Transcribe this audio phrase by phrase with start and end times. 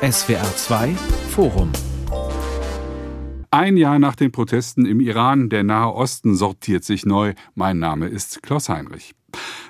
[0.00, 0.94] SWR 2
[1.30, 1.72] Forum
[3.50, 7.32] ein Jahr nach den Protesten im Iran, der Nahe Osten sortiert sich neu.
[7.54, 9.14] Mein Name ist Klaus Heinrich.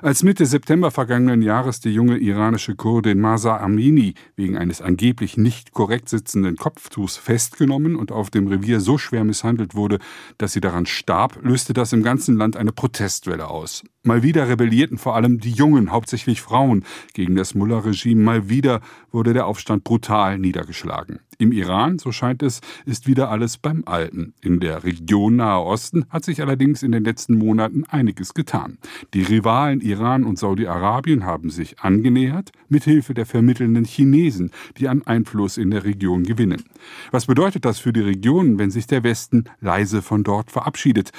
[0.00, 5.72] Als Mitte September vergangenen Jahres die junge iranische Kurdin Masa Amini wegen eines angeblich nicht
[5.72, 9.98] korrekt sitzenden Kopftuchs festgenommen und auf dem Revier so schwer misshandelt wurde,
[10.38, 13.82] dass sie daran starb, löste das im ganzen Land eine Protestwelle aus.
[14.04, 18.22] Mal wieder rebellierten vor allem die Jungen, hauptsächlich Frauen, gegen das Mullah-Regime.
[18.22, 18.80] Mal wieder
[19.10, 21.18] wurde der Aufstand brutal niedergeschlagen.
[21.40, 24.34] Im Iran, so scheint es, ist wieder alles beim Alten.
[24.40, 28.78] In der Region Nahe Osten hat sich allerdings in den letzten Monaten einiges getan.
[29.14, 35.56] Die Rivalen Iran und Saudi-Arabien haben sich angenähert, mithilfe der vermittelnden Chinesen, die an Einfluss
[35.56, 36.64] in der Region gewinnen.
[37.12, 41.12] Was bedeutet das für die Region, wenn sich der Westen leise von dort verabschiedet?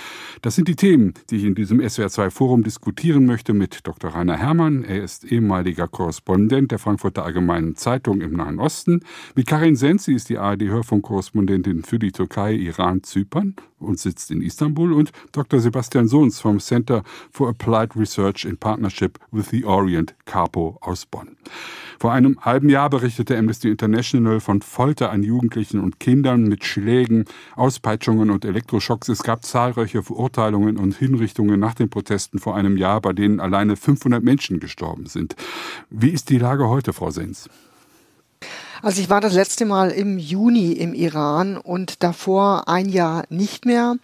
[0.43, 4.11] Das sind die Themen, die ich in diesem SWR2-Forum diskutieren möchte mit Dr.
[4.11, 4.83] Rainer Herrmann.
[4.83, 8.99] Er ist ehemaliger Korrespondent der Frankfurter Allgemeinen Zeitung im Nahen Osten,
[9.33, 14.41] mit Karin Senz, Sie ist die ARD-Hörfunkkorrespondentin für die Türkei, Iran, Zypern und sitzt in
[14.41, 15.59] Istanbul und Dr.
[15.59, 21.37] Sebastian Sohns vom Center for Applied Research in Partnership with the Orient, CAPO aus Bonn.
[21.99, 27.25] Vor einem halben Jahr berichtete Amnesty International von Folter an Jugendlichen und Kindern mit Schlägen,
[27.55, 29.09] Auspeitschungen und Elektroschocks.
[29.09, 33.75] Es gab zahlreiche Verurteilungen und Hinrichtungen nach den Protesten vor einem Jahr, bei denen alleine
[33.75, 35.35] 500 Menschen gestorben sind.
[35.89, 37.49] Wie ist die Lage heute, Frau Sens?
[38.81, 43.65] Also ich war das letzte Mal im Juni im Iran und davor ein Jahr nicht
[43.65, 43.97] mehr.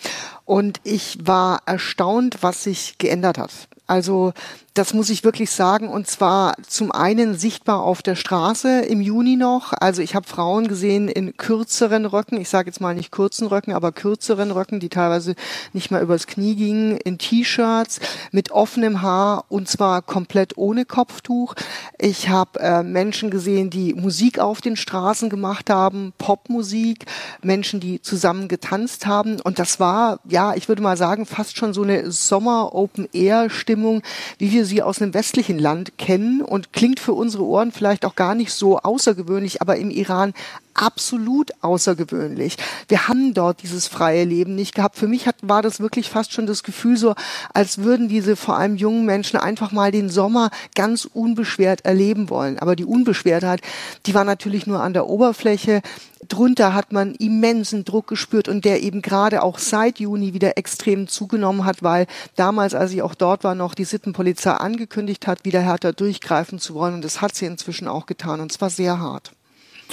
[0.43, 3.69] Und ich war erstaunt, was sich geändert hat.
[3.87, 4.33] Also
[4.75, 5.87] das muss ich wirklich sagen.
[5.87, 9.71] Und zwar zum einen sichtbar auf der Straße im Juni noch.
[9.79, 12.39] Also ich habe Frauen gesehen in kürzeren Röcken.
[12.39, 15.35] Ich sage jetzt mal nicht kurzen Röcken, aber kürzeren Röcken, die teilweise
[15.71, 21.55] nicht mal übers Knie gingen, in T-Shirts mit offenem Haar und zwar komplett ohne Kopftuch.
[21.97, 27.05] Ich habe äh, Menschen gesehen, die Musik auf den Straßen gemacht haben, Popmusik,
[27.41, 29.39] Menschen, die zusammen getanzt haben.
[29.39, 34.01] Und das war, ja, ich würde mal sagen, fast schon so eine Sommer-Open-Air-Stimmung,
[34.37, 38.15] wie wir sie aus einem westlichen Land kennen und klingt für unsere Ohren vielleicht auch
[38.15, 40.33] gar nicht so außergewöhnlich, aber im Iran
[40.75, 42.57] absolut außergewöhnlich.
[42.87, 44.97] Wir haben dort dieses freie Leben nicht gehabt.
[44.97, 47.15] Für mich hat, war das wirklich fast schon das Gefühl so,
[47.53, 52.59] als würden diese vor allem jungen Menschen einfach mal den Sommer ganz unbeschwert erleben wollen.
[52.59, 53.61] Aber die Unbeschwertheit,
[54.05, 55.81] die war natürlich nur an der Oberfläche
[56.27, 61.07] drunter hat man immensen Druck gespürt und der eben gerade auch seit Juni wieder extrem
[61.07, 65.61] zugenommen hat, weil damals, als ich auch dort war, noch die Sittenpolizei angekündigt hat, wieder
[65.61, 66.95] härter durchgreifen zu wollen.
[66.95, 69.31] Und das hat sie inzwischen auch getan und zwar sehr hart.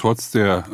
[0.02, 0.64] Trotz der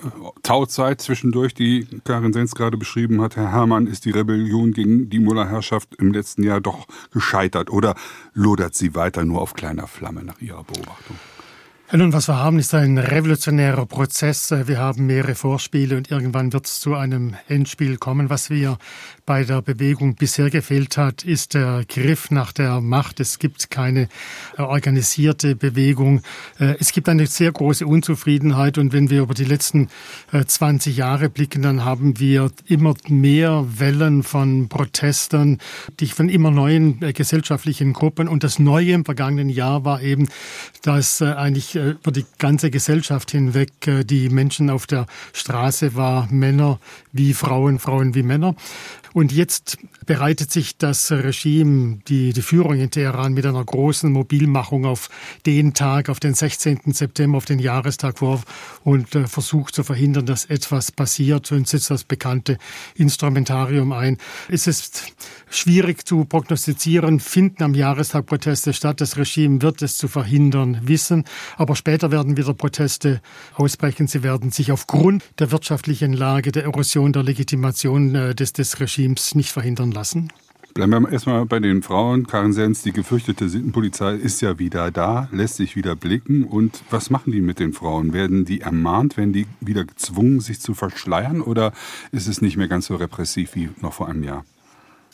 [0.43, 5.19] Tauzeit zwischendurch, die Karin Sens gerade beschrieben hat, Herr Herrmann, ist die Rebellion gegen die
[5.19, 7.94] Mullah-Herrschaft im letzten Jahr doch gescheitert oder
[8.33, 11.19] lodert sie weiter nur auf kleiner Flamme nach Ihrer Beobachtung?
[11.93, 14.50] Nun, was wir haben, ist ein revolutionärer Prozess.
[14.50, 18.31] Wir haben mehrere Vorspiele und irgendwann wird es zu einem Endspiel kommen.
[18.31, 18.78] Was wir
[19.28, 23.21] bei der Bewegung bisher gefehlt hat, ist der Griff nach der Macht.
[23.21, 24.09] Es gibt keine
[24.56, 26.22] äh, organisierte Bewegung.
[26.59, 29.91] Äh, es gibt eine sehr große Unzufriedenheit und wenn wir über die letzten
[30.33, 35.59] 20 äh, Jahre blicken, dann haben wir immer mehr Wellen von Protesten,
[36.00, 38.28] die von immer neuen gesellschaftlichen Gruppen.
[38.28, 40.28] Und das Neue im vergangenen Jahr war eben,
[40.81, 43.72] dass eigentlich über die ganze Gesellschaft hinweg
[44.05, 46.81] die Menschen auf der Straße war, Männer
[47.12, 48.55] wie Frauen, Frauen wie Männer.
[49.12, 54.84] Und jetzt bereitet sich das Regime, die, die Führung in Teheran mit einer großen Mobilmachung
[54.84, 55.08] auf
[55.46, 56.80] den Tag, auf den 16.
[56.92, 58.42] September, auf den Jahrestag vor
[58.84, 62.58] und äh, versucht zu verhindern, dass etwas passiert und setzt das bekannte
[62.94, 64.18] Instrumentarium ein.
[64.48, 65.12] Es ist
[65.50, 69.00] schwierig zu prognostizieren, finden am Jahrestag Proteste statt.
[69.00, 71.25] Das Regime wird es zu verhindern wissen,
[71.56, 73.20] aber später werden wieder Proteste
[73.54, 74.06] ausbrechen.
[74.06, 78.98] Sie werden sich aufgrund der wirtschaftlichen Lage, der Erosion der Legitimation äh, des, des Regimes
[78.98, 80.32] Regimes nicht verhindern lassen?
[80.75, 82.26] Bleiben wir erstmal bei den Frauen.
[82.26, 86.44] Karin Sens, die gefürchtete Sittenpolizei ist ja wieder da, lässt sich wieder blicken.
[86.44, 88.12] Und was machen die mit den Frauen?
[88.12, 89.16] Werden die ermahnt?
[89.16, 91.41] Werden die wieder gezwungen, sich zu verschleiern?
[91.41, 91.72] Oder
[92.12, 94.45] ist es nicht mehr ganz so repressiv wie noch vor einem Jahr?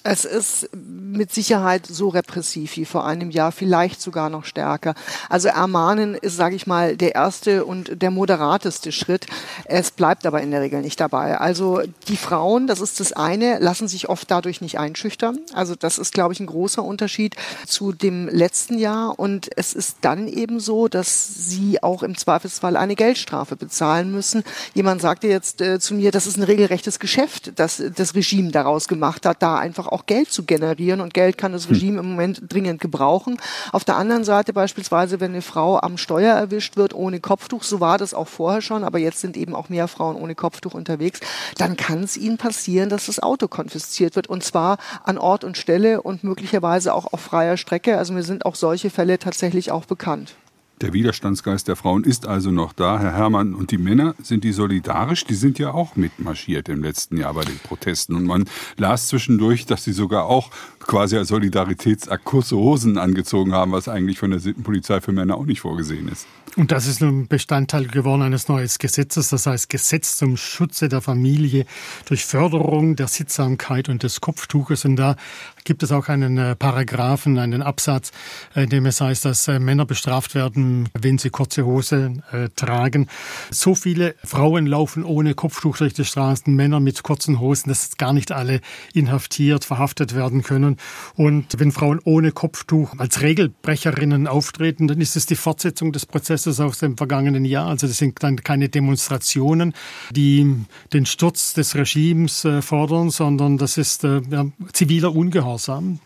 [0.06, 4.94] Es ist mit Sicherheit so repressiv wie vor einem Jahr, vielleicht sogar noch stärker.
[5.30, 9.26] Also ermahnen ist, sage ich mal, der erste und der moderateste Schritt.
[9.64, 11.38] Es bleibt aber in der Regel nicht dabei.
[11.38, 15.38] Also die Frauen, das ist das eine, lassen sich oft dadurch nicht einschüchtern.
[15.54, 17.36] Also das ist, glaube ich, ein großer Unterschied
[17.66, 19.18] zu dem letzten Jahr.
[19.18, 24.44] Und es ist dann eben so, dass sie auch im Zweifelsfall eine Geldstrafe bezahlen müssen.
[24.74, 28.86] Jemand sagte jetzt äh, zu mir, das ist ein regelrechtes Geschäft, das das Regime daraus
[28.86, 31.72] gemacht hat, da einfach auch Geld zu generieren und Geld kann das hm.
[31.72, 33.38] Regime im Moment dringend gebrauchen.
[33.72, 37.80] Auf der anderen Seite beispielsweise, wenn eine Frau am Steuer erwischt wird ohne Kopftuch, so
[37.80, 41.20] war das auch vorher schon, aber jetzt sind eben auch mehr Frauen ohne Kopftuch unterwegs,
[41.56, 45.56] dann kann es ihnen passieren, dass das Auto konfisziert wird und zwar an Ort und
[45.56, 47.96] Stelle und möglicherweise auch auf freier Strecke.
[47.96, 50.34] Also mir sind auch solche Fälle tatsächlich auch bekannt.
[50.80, 53.54] Der Widerstandsgeist der Frauen ist also noch da, Herr Herrmann.
[53.54, 55.24] Und die Männer, sind die solidarisch?
[55.24, 58.16] Die sind ja auch mitmarschiert im letzten Jahr bei den Protesten.
[58.16, 58.44] Und man
[58.76, 60.50] las zwischendurch, dass sie sogar auch
[60.80, 65.60] quasi als Solidaritätsakt Hosen angezogen haben, was eigentlich von der Sittenpolizei für Männer auch nicht
[65.60, 66.26] vorgesehen ist.
[66.56, 71.00] Und das ist nun Bestandteil geworden eines neuen Gesetzes, das heißt Gesetz zum Schutze der
[71.00, 71.66] Familie
[72.06, 74.84] durch Förderung der Sittsamkeit und des Kopftuches.
[74.84, 75.16] Und da
[75.64, 78.12] gibt es auch einen äh, Paragraphen, einen Absatz,
[78.54, 83.08] in dem es heißt, dass äh, Männer bestraft werden, wenn sie kurze Hose äh, tragen.
[83.50, 88.12] So viele Frauen laufen ohne Kopftuch durch die Straßen, Männer mit kurzen Hosen, dass gar
[88.12, 88.60] nicht alle
[88.92, 90.76] inhaftiert, verhaftet werden können.
[91.16, 96.43] Und wenn Frauen ohne Kopftuch als Regelbrecherinnen auftreten, dann ist es die Fortsetzung des Prozesses
[96.46, 97.68] aus dem vergangenen Jahr.
[97.68, 99.74] Also das sind dann keine Demonstrationen,
[100.10, 105.44] die den Sturz des Regimes fordern, sondern das ist ja, ziviler Ungehorsam.
[105.44, 106.00] Gehorsam.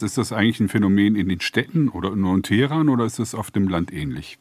[0.00, 3.34] Ist das eigentlich ein Phänomen in den Städten oder nur in Teheran oder ist das
[3.34, 4.38] auf dem Land ähnlich?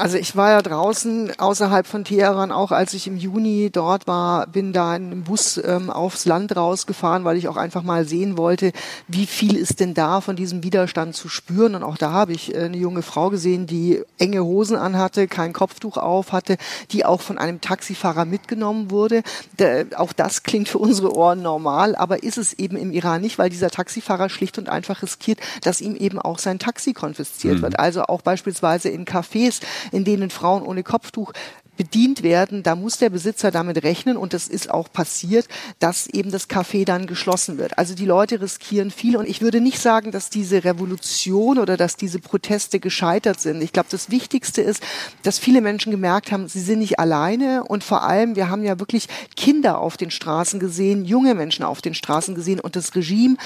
[0.00, 4.46] Also ich war ja draußen außerhalb von Teheran, auch als ich im Juni dort war,
[4.46, 8.38] bin da in einem Bus ähm, aufs Land rausgefahren, weil ich auch einfach mal sehen
[8.38, 8.72] wollte,
[9.08, 11.74] wie viel ist denn da von diesem Widerstand zu spüren.
[11.74, 15.52] Und auch da habe ich äh, eine junge Frau gesehen, die enge Hosen anhatte, kein
[15.52, 16.56] Kopftuch auf hatte,
[16.92, 19.22] die auch von einem Taxifahrer mitgenommen wurde.
[19.58, 23.38] Der, auch das klingt für unsere Ohren normal, aber ist es eben im Iran nicht,
[23.38, 27.62] weil dieser Taxifahrer schlicht und einfach riskiert, dass ihm eben auch sein Taxi konfisziert mhm.
[27.62, 27.78] wird.
[27.78, 29.60] Also auch beispielsweise in Cafés
[29.92, 31.32] in denen Frauen ohne Kopftuch
[31.80, 35.48] bedient werden, da muss der Besitzer damit rechnen und das ist auch passiert,
[35.78, 37.78] dass eben das Café dann geschlossen wird.
[37.78, 41.96] Also die Leute riskieren viel und ich würde nicht sagen, dass diese Revolution oder dass
[41.96, 43.62] diese Proteste gescheitert sind.
[43.62, 44.82] Ich glaube, das Wichtigste ist,
[45.22, 48.78] dass viele Menschen gemerkt haben, sie sind nicht alleine und vor allem, wir haben ja
[48.78, 53.38] wirklich Kinder auf den Straßen gesehen, junge Menschen auf den Straßen gesehen und das Regime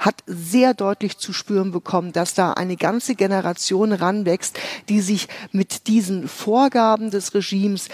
[0.00, 4.58] hat sehr deutlich zu spüren bekommen, dass da eine ganze Generation ranwächst,
[4.88, 7.88] die sich mit diesen Vorgaben des Regimes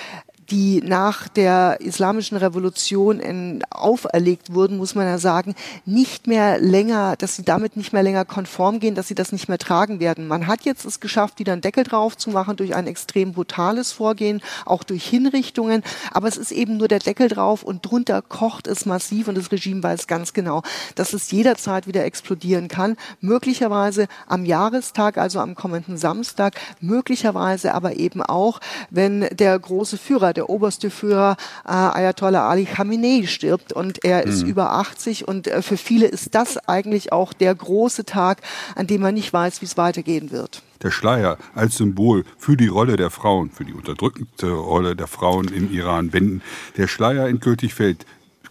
[0.50, 5.54] die nach der islamischen Revolution in, auferlegt wurden, muss man ja sagen,
[5.84, 9.48] nicht mehr länger, dass sie damit nicht mehr länger konform gehen, dass sie das nicht
[9.48, 10.28] mehr tragen werden.
[10.28, 13.92] Man hat jetzt es geschafft, wieder einen Deckel drauf zu machen durch ein extrem brutales
[13.92, 15.82] Vorgehen, auch durch Hinrichtungen.
[16.12, 19.50] Aber es ist eben nur der Deckel drauf und drunter kocht es massiv und das
[19.50, 20.62] Regime weiß ganz genau,
[20.94, 22.96] dass es jederzeit wieder explodieren kann.
[23.20, 28.60] Möglicherweise am Jahrestag, also am kommenden Samstag, möglicherweise aber eben auch,
[28.90, 34.44] wenn der große Führer der oberste Führer äh, Ayatollah Ali Khamenei stirbt und er ist
[34.44, 34.50] mhm.
[34.50, 38.42] über 80 und äh, für viele ist das eigentlich auch der große Tag,
[38.74, 40.62] an dem man nicht weiß, wie es weitergehen wird.
[40.82, 45.48] Der Schleier als Symbol für die Rolle der Frauen, für die unterdrückende Rolle der Frauen
[45.48, 46.42] im Iran, wenn
[46.76, 48.04] der Schleier endgültig fällt,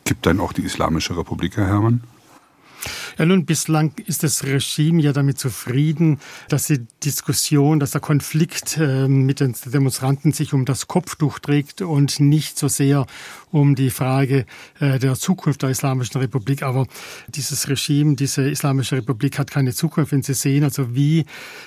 [0.06, 2.02] gibt dann auch die Islamische Republik, Herr Herrmann?
[3.18, 8.78] Ja, nun, bislang ist das Regime ja damit zufrieden, dass die Diskussion, dass der Konflikt
[8.78, 13.06] äh, mit den Demonstranten sich um das Kopftuch trägt und nicht so sehr
[13.52, 14.46] um die Frage
[14.80, 16.64] äh, der Zukunft der Islamischen Republik.
[16.64, 16.88] Aber
[17.30, 21.26] dieses Regime, diese Islamische Republik hat keine Zukunft, wenn Sie sehen, also wie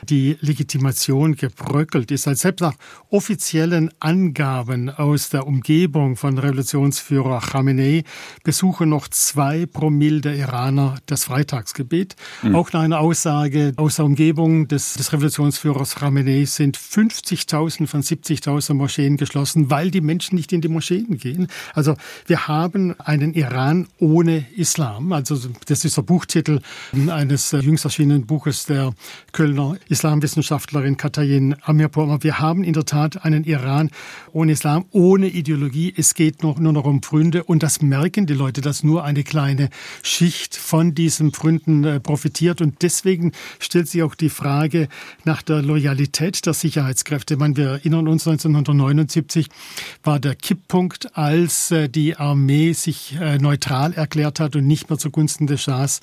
[0.09, 2.29] die Legitimation gebröckelt ist.
[2.29, 2.75] Also selbst nach
[3.09, 8.05] offiziellen Angaben aus der Umgebung von Revolutionsführer Khamenei
[8.45, 12.17] besuchen noch zwei Promille der Iraner das Freitagsgebet.
[12.43, 12.55] Mhm.
[12.55, 18.75] Auch nach einer Aussage aus der Umgebung des, des Revolutionsführers Khamenei sind 50.000 von 70.000
[18.75, 21.49] Moscheen geschlossen, weil die Menschen nicht in die Moscheen gehen.
[21.75, 21.95] Also
[22.27, 25.13] wir haben einen Iran ohne Islam.
[25.13, 26.61] Also das ist der Buchtitel
[27.09, 28.93] eines äh, jüngst erschienenen Buches der
[29.33, 32.23] Kölner Islamwissenschaftlerin Katayin Amirpour.
[32.23, 33.91] Wir haben in der Tat einen Iran
[34.33, 35.93] ohne Islam, ohne Ideologie.
[35.97, 39.25] Es geht noch, nur noch um Pfründe und das merken die Leute, dass nur eine
[39.25, 39.71] kleine
[40.03, 44.89] Schicht von diesen Pfründen äh, profitiert und deswegen stellt sich auch die Frage
[45.25, 47.35] nach der Loyalität der Sicherheitskräfte.
[47.35, 49.49] Ich meine, wir erinnern uns 1979
[50.03, 54.99] war der Kipppunkt, als äh, die Armee sich äh, neutral erklärt hat und nicht mehr
[54.99, 56.01] zugunsten des Schahs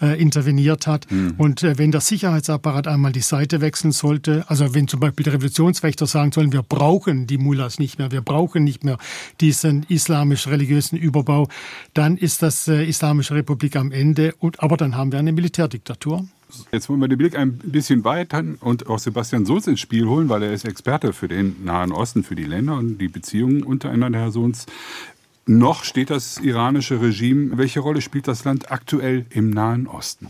[0.00, 1.10] äh, interveniert hat.
[1.10, 1.34] Mhm.
[1.38, 6.06] Und wenn der Sicherheitsapparat einmal die Seite wechseln sollte, also wenn zum Beispiel die Revolutionswächter
[6.06, 8.98] sagen sollen, wir brauchen die Mullahs nicht mehr, wir brauchen nicht mehr
[9.40, 11.48] diesen islamisch-religiösen Überbau,
[11.94, 14.34] dann ist das Islamische Republik am Ende.
[14.38, 16.26] Und, aber dann haben wir eine Militärdiktatur.
[16.70, 20.28] Jetzt wollen wir den Blick ein bisschen weiter und auch Sebastian Sohns ins Spiel holen,
[20.28, 24.20] weil er ist Experte für den Nahen Osten, für die Länder und die Beziehungen untereinander,
[24.20, 24.66] Herr Sohns.
[25.48, 27.56] Noch steht das iranische Regime.
[27.56, 30.28] Welche Rolle spielt das Land aktuell im Nahen Osten?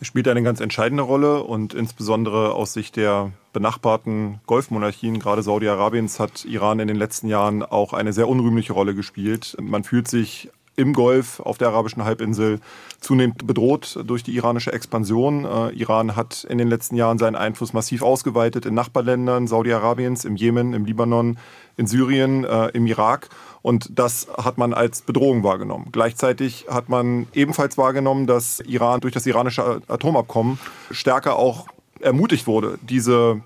[0.00, 6.18] Es spielt eine ganz entscheidende Rolle und insbesondere aus Sicht der benachbarten Golfmonarchien, gerade Saudi-Arabiens,
[6.18, 9.58] hat Iran in den letzten Jahren auch eine sehr unrühmliche Rolle gespielt.
[9.60, 12.60] Man fühlt sich im Golf auf der arabischen Halbinsel
[13.00, 15.44] zunehmend bedroht durch die iranische Expansion.
[15.44, 20.36] Äh, Iran hat in den letzten Jahren seinen Einfluss massiv ausgeweitet in Nachbarländern Saudi-Arabiens, im
[20.36, 21.38] Jemen, im Libanon,
[21.76, 23.28] in Syrien, äh, im Irak.
[23.62, 25.88] Und das hat man als Bedrohung wahrgenommen.
[25.92, 30.58] Gleichzeitig hat man ebenfalls wahrgenommen, dass Iran durch das iranische Atomabkommen
[30.90, 31.66] stärker auch
[32.00, 33.40] ermutigt wurde, diese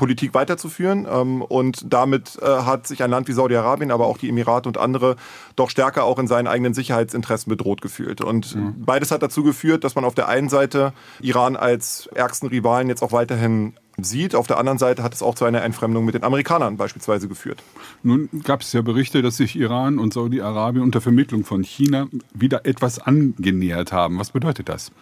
[0.00, 1.06] Politik weiterzuführen.
[1.08, 4.78] Ähm, und damit äh, hat sich ein Land wie Saudi-Arabien, aber auch die Emirate und
[4.78, 5.16] andere
[5.56, 8.22] doch stärker auch in seinen eigenen Sicherheitsinteressen bedroht gefühlt.
[8.22, 8.74] Und mhm.
[8.78, 13.02] beides hat dazu geführt, dass man auf der einen Seite Iran als ärgsten Rivalen jetzt
[13.02, 14.34] auch weiterhin sieht.
[14.34, 17.62] Auf der anderen Seite hat es auch zu einer Entfremdung mit den Amerikanern beispielsweise geführt.
[18.02, 22.64] Nun gab es ja Berichte, dass sich Iran und Saudi-Arabien unter Vermittlung von China wieder
[22.64, 24.18] etwas angenähert haben.
[24.18, 24.92] Was bedeutet das?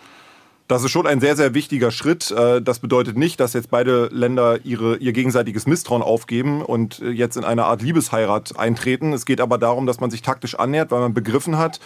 [0.68, 2.30] Das ist schon ein sehr, sehr wichtiger Schritt.
[2.30, 7.08] Äh, das bedeutet nicht, dass jetzt beide Länder ihre, ihr gegenseitiges Misstrauen aufgeben und äh,
[7.08, 9.14] jetzt in eine Art Liebesheirat eintreten.
[9.14, 11.80] Es geht aber darum, dass man sich taktisch annähert, weil man begriffen hat,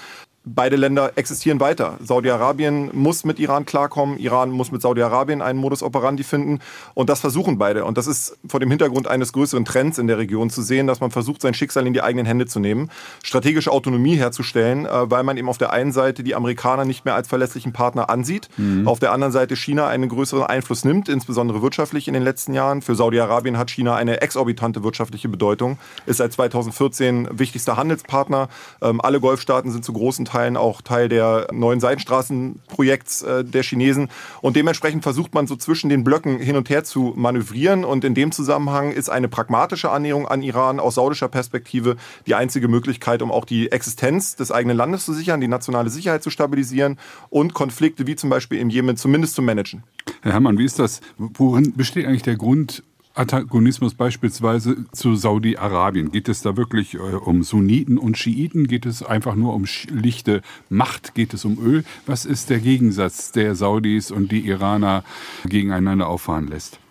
[0.44, 1.98] beide Länder existieren weiter.
[2.02, 6.58] Saudi-Arabien muss mit Iran klarkommen, Iran muss mit Saudi-Arabien einen Modus operandi finden
[6.94, 7.84] und das versuchen beide.
[7.84, 11.00] Und das ist vor dem Hintergrund eines größeren Trends in der Region zu sehen, dass
[11.00, 12.90] man versucht, sein Schicksal in die eigenen Hände zu nehmen,
[13.22, 17.14] strategische Autonomie herzustellen, äh, weil man eben auf der einen Seite die Amerikaner nicht mehr
[17.14, 18.88] als verlässlichen Partner ansieht, mhm.
[18.88, 22.82] auf der anderen Seite China einen größeren Einfluss nimmt, insbesondere wirtschaftlich in den letzten Jahren.
[22.82, 28.48] Für Saudi-Arabien hat China eine exorbitante wirtschaftliche Bedeutung, ist seit 2014 wichtigster Handelspartner.
[28.80, 34.08] Ähm, alle Golfstaaten sind zu großen Teilen auch Teil der neuen Seidenstraßenprojekts äh, der Chinesen.
[34.40, 37.84] Und dementsprechend versucht man so zwischen den Blöcken hin und her zu manövrieren.
[37.84, 41.96] Und in dem Zusammenhang ist eine pragmatische Annäherung an Iran aus saudischer Perspektive
[42.26, 46.22] die einzige Möglichkeit, um auch die Existenz des eigenen Landes zu sichern, die nationale Sicherheit
[46.22, 46.98] zu stabilisieren
[47.30, 49.82] und Konflikte wie zum Beispiel im Jemen zumindest zu managen.
[50.22, 51.00] Herr Herrmann, wie ist das?
[51.18, 52.82] Worin besteht eigentlich der Grund
[53.14, 56.10] Antagonismus beispielsweise zu Saudi-Arabien?
[56.10, 58.66] Geht es da wirklich äh, um Sunniten und Schiiten?
[58.66, 61.14] Geht es einfach nur um lichte Macht?
[61.14, 61.84] Geht es um Öl?
[62.06, 65.04] Was ist der Gegensatz, der Saudis und die Iraner
[65.44, 66.81] gegeneinander auffahren lässt?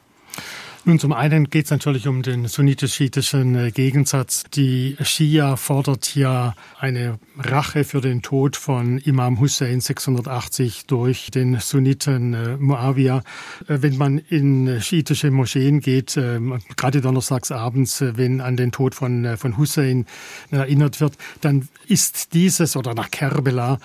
[0.83, 4.45] Nun, zum einen geht es natürlich um den sunnitisch-schiitischen äh, Gegensatz.
[4.51, 11.59] Die Schia fordert ja eine Rache für den Tod von Imam Hussein 680 durch den
[11.59, 13.21] Sunniten äh, Muawiyah.
[13.67, 16.39] Äh, wenn man in schiitische Moscheen geht, äh,
[16.75, 20.07] gerade donnerstags abends, äh, wenn an den Tod von, äh, von Hussein
[20.49, 23.77] erinnert wird, dann ist dieses, oder nach Kerbela,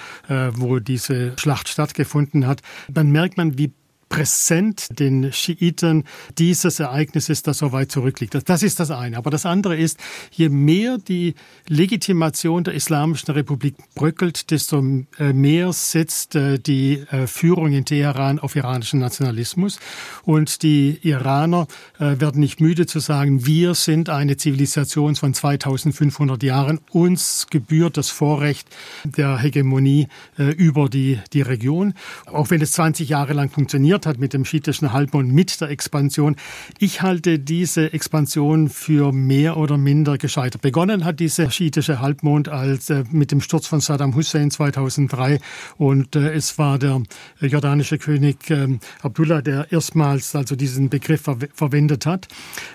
[0.55, 3.73] wo diese Schlacht stattgefunden hat, dann merkt man, wie
[4.09, 6.05] präsent den Schiiten
[6.39, 8.37] dieses Ereignisses, das so weit zurückliegt.
[8.49, 9.17] Das ist das eine.
[9.17, 9.99] Aber das andere ist,
[10.31, 11.35] je mehr die
[11.69, 14.83] Legitimation der Islamischen Republik bröckelt, desto
[15.19, 19.79] äh, mehr setzt äh, die äh, Führung in Teheran auf iranischen Nationalismus.
[20.23, 21.67] Und die Iraner
[21.99, 26.81] werden nicht müde zu sagen, wir sind eine Zivilisation von 2500 Jahren.
[26.91, 28.69] Uns gebührt das Vorrecht
[29.05, 31.95] der Hegemonie über die, die Region.
[32.27, 36.37] Auch wenn es 20 Jahre lang funktioniert, hat mit dem schiitischen Halbmond, mit der Expansion.
[36.79, 40.63] Ich halte diese Expansion für mehr oder minder gescheitert.
[40.63, 45.41] Begonnen hat diese schiitische Halbmond als äh, mit dem Sturz von Saddam Hussein 2003
[45.77, 47.03] und äh, es war der
[47.41, 52.29] jordanische König äh, Abdullah, der erstmals also diesen Begriff ver verwendet hat.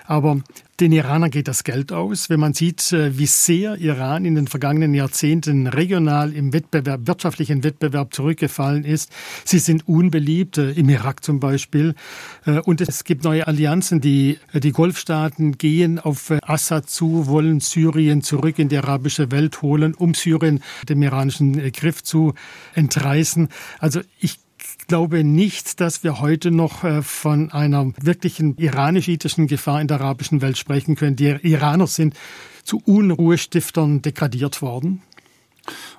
[0.06, 0.42] Aber
[0.82, 2.28] den Iranern geht das Geld aus.
[2.28, 7.62] Wenn man sieht, äh, wie sehr Iran in den vergangenen Jahrzehnten regional im Wettbewerb, wirtschaftlichen
[7.62, 9.12] Wettbewerb zurückgefallen ist.
[9.44, 11.94] Sie sind unbeliebt, äh, im Irak zum Beispiel.
[12.46, 14.00] Äh, und es gibt neue Allianzen.
[14.00, 19.94] Die, die Golfstaaten gehen auf Assad zu, wollen Syrien zurück in die arabische Welt holen,
[19.94, 22.34] um Syrien dem iranischen Griff zu
[22.74, 23.50] entreißen.
[23.78, 24.40] Also ich
[24.88, 30.42] glaube nicht, dass wir heute noch äh, von einer wirklichen iranisch-schiitischen Gefahr in der arabischen
[30.42, 31.16] Welt sprechen können.
[31.16, 32.14] Die Iraner sind
[32.64, 35.02] zu Unruhestiftern degradiert worden.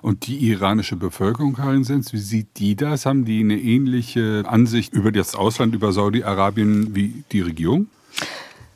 [0.01, 3.05] Und die iranische Bevölkerung, Karin Sens, wie sieht die das?
[3.05, 7.87] Haben die eine ähnliche Ansicht über das Ausland, über Saudi-Arabien wie die Regierung?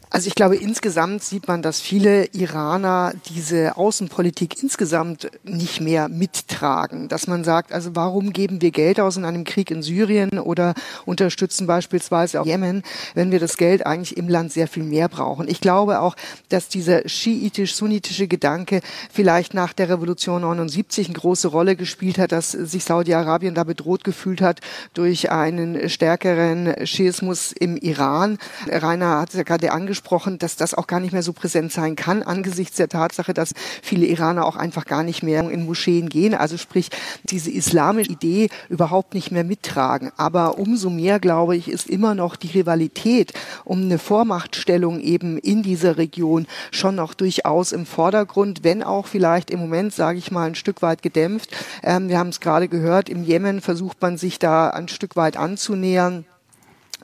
[0.10, 7.10] Also ich glaube, insgesamt sieht man, dass viele Iraner diese Außenpolitik insgesamt nicht mehr mittragen.
[7.10, 10.76] Dass man sagt, also warum geben wir Geld aus in einem Krieg in Syrien oder
[11.06, 12.84] unterstützen beispielsweise auch Jemen,
[13.16, 15.50] wenn wir das Geld eigentlich im Land sehr viel mehr brauchen.
[15.50, 16.16] Ich glaube auch,
[16.48, 18.80] dass dieser schiitisch-sunnitische Gedanke
[19.12, 24.06] vielleicht nach der Revolution 79 eine große Rolle gespielt hat, dass sich Saudi-Arabien da bedroht
[24.06, 24.62] gefühlt hat
[24.94, 28.38] durch einen stärkeren Schiismus im Iran.
[28.68, 31.72] Rainer hat es ja gerade angesprochen, angesprochen, dass das auch gar nicht mehr so präsent
[31.72, 36.10] sein kann angesichts der Tatsache, dass viele Iraner auch einfach gar nicht mehr in Moscheen
[36.10, 36.90] gehen, also sprich
[37.24, 40.12] diese islamische Idee überhaupt nicht mehr mittragen.
[40.18, 43.34] Aber umso mehr, glaube ich, ist immer noch die Rivalität
[43.66, 49.50] um eine Vormachtstellung eben in dieser Region schon noch durchaus im Vordergrund, wenn auch vielleicht
[49.50, 51.56] im Moment, sage ich mal, ein Stück weit gedämpft.
[51.84, 55.38] Ähm, wir haben es gerade gehört, im Jemen versucht man sich da ein Stück weit
[55.38, 56.26] anzunähern.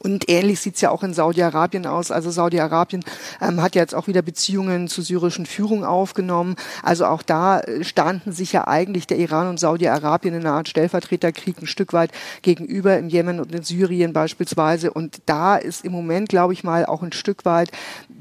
[0.04, 2.12] Und ähnlich sieht's ja auch in Saudi-Arabien aus.
[2.12, 3.06] Also Saudi-Arabien
[3.42, 6.58] ähm, hat ja jetzt auch wieder Beziehungen zur syrischen Führung aufgenommen.
[6.84, 10.68] Also auch da äh, standen sich ja eigentlich der Iran und Saudi-Arabien in einer Art
[10.68, 14.92] Stellvertreterkrieg ein Stück weit gegenüber im Jemen und in Syrien beispielsweise.
[14.92, 17.72] Und da ist im Moment, glaube ich mal, auch ein Stück weit,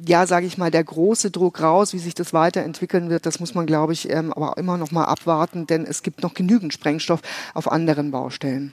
[0.06, 3.26] ja, sage ich mal, der große Druck raus, wie sich das weiterentwickeln wird.
[3.26, 6.34] Das muss man, glaube ich, ähm, aber immer noch mal abwarten, denn es gibt noch
[6.34, 7.22] genügend Sprengstoff
[7.54, 8.72] auf anderen Baustellen.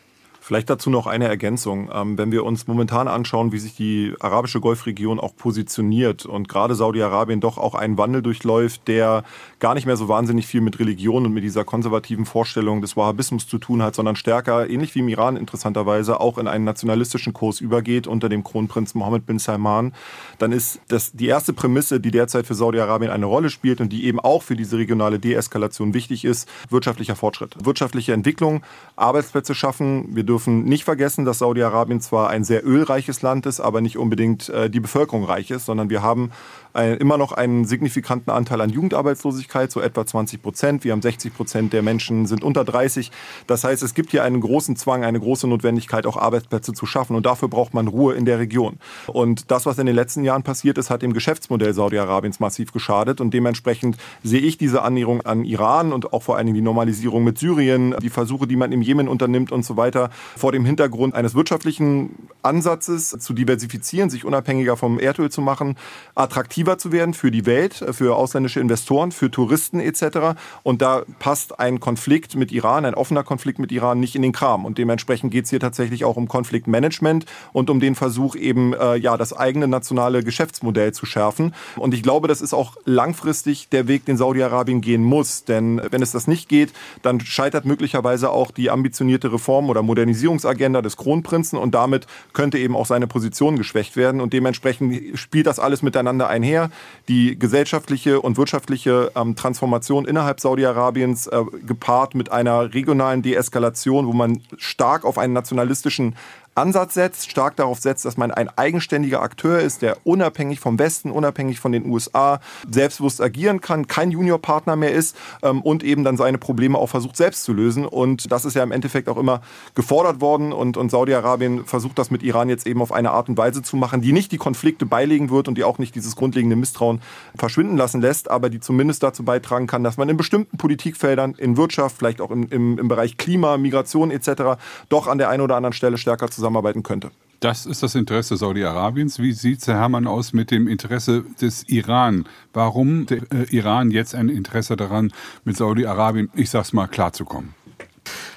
[0.50, 1.92] Vielleicht dazu noch eine Ergänzung.
[1.94, 6.74] Ähm, wenn wir uns momentan anschauen, wie sich die arabische Golfregion auch positioniert und gerade
[6.74, 9.24] Saudi-Arabien doch auch einen Wandel durchläuft, der
[9.60, 13.48] gar nicht mehr so wahnsinnig viel mit Religion und mit dieser konservativen Vorstellung des Wahhabismus
[13.48, 17.62] zu tun hat, sondern stärker, ähnlich wie im Iran interessanterweise, auch in einen nationalistischen Kurs
[17.62, 19.94] übergeht unter dem Kronprinz Mohammed bin Salman,
[20.40, 24.06] dann ist das die erste Prämisse, die derzeit für Saudi-Arabien eine Rolle spielt und die
[24.06, 27.56] eben auch für diese regionale Deeskalation wichtig ist, wirtschaftlicher Fortschritt.
[27.64, 28.64] Wirtschaftliche Entwicklung,
[28.96, 30.16] Arbeitsplätze schaffen.
[30.16, 33.98] Wir dürfen dürfen nicht vergessen, dass Saudi-Arabien zwar ein sehr ölreiches Land ist, aber nicht
[33.98, 36.32] unbedingt äh, die Bevölkerung reich ist, sondern wir haben
[36.74, 40.84] ein, immer noch einen signifikanten Anteil an Jugendarbeitslosigkeit, so etwa 20 Prozent.
[40.84, 43.12] Wir haben 60 Prozent der Menschen sind unter 30.
[43.48, 47.16] Das heißt, es gibt hier einen großen Zwang, eine große Notwendigkeit, auch Arbeitsplätze zu schaffen.
[47.16, 48.78] Und dafür braucht man Ruhe in der Region.
[49.08, 53.22] Und das, was in den letzten Jahren passiert ist, hat dem Geschäftsmodell Saudi-Arabiens massiv geschadet.
[53.22, 57.24] Und dementsprechend sehe ich diese Annäherung an Iran und auch vor allen Dingen die Normalisierung
[57.24, 61.16] mit Syrien, die Versuche, die man im Jemen unternimmt und so weiter, vor dem Hintergrund
[61.16, 65.76] eines wirtschaftlichen Ansatzes zu diversifizieren, sich unabhängiger vom Erdöl zu machen,
[66.16, 70.38] attraktiver attraktiver zu werden für die Welt, für ausländische Investoren, für Touristen etc.
[70.64, 74.34] Und da passt ein Konflikt mit Iran, ein offener Konflikt mit Iran nicht in den
[74.34, 74.66] Kram.
[74.66, 78.96] Und dementsprechend geht es hier tatsächlich auch um Konfliktmanagement und um den Versuch eben äh,
[78.98, 81.54] ja das eigene nationale Geschäftsmodell zu schärfen.
[81.78, 85.46] Und ich glaube, das ist auch langfristig der Weg, den Saudi-Arabien gehen muss.
[85.46, 90.82] Denn wenn es das nicht geht, dann scheitert möglicherweise auch die ambitionierte Reform- oder Modernisierungsagenda
[90.82, 94.20] des Kronprinzen und damit könnte eben auch seine Position geschwächt werden.
[94.20, 96.70] Und dementsprechend spielt das alles miteinander einher her.
[97.08, 104.14] Die gesellschaftliche und wirtschaftliche ähm, Transformation innerhalb Saudi-Arabiens äh, gepaart mit einer regionalen Deeskalation, wo
[104.14, 106.16] man stark auf einen nationalistischen
[106.60, 111.10] Ansatz setzt, stark darauf setzt, dass man ein eigenständiger Akteur ist, der unabhängig vom Westen,
[111.10, 116.18] unabhängig von den USA selbstbewusst agieren kann, kein Juniorpartner mehr ist ähm, und eben dann
[116.18, 117.86] seine Probleme auch versucht selbst zu lösen.
[117.86, 119.42] Und das ist ja im Endeffekt auch immer
[119.74, 123.38] gefordert worden und, und Saudi-Arabien versucht das mit Iran jetzt eben auf eine Art und
[123.38, 126.58] Weise zu machen, die nicht die Konflikte beilegen wird und die auch nicht dieses grundlegende
[126.58, 127.02] Misstrauen
[127.36, 131.56] verschwinden lassen lässt, aber die zumindest dazu beitragen kann, dass man in bestimmten Politikfeldern, in
[131.56, 134.60] Wirtschaft, vielleicht auch im, im, im Bereich Klima, Migration etc.
[134.90, 137.12] doch an der einen oder anderen Stelle stärker zusammen zusammenarbeiten könnte.
[137.40, 139.20] Das ist das Interesse Saudi-Arabiens.
[139.20, 142.26] Wie sieht es, Herr Herrmann, aus mit dem Interesse des Iran?
[142.52, 145.14] Warum der äh, Iran jetzt ein Interesse daran,
[145.46, 147.54] mit Saudi-Arabien, ich sag's mal, klarzukommen?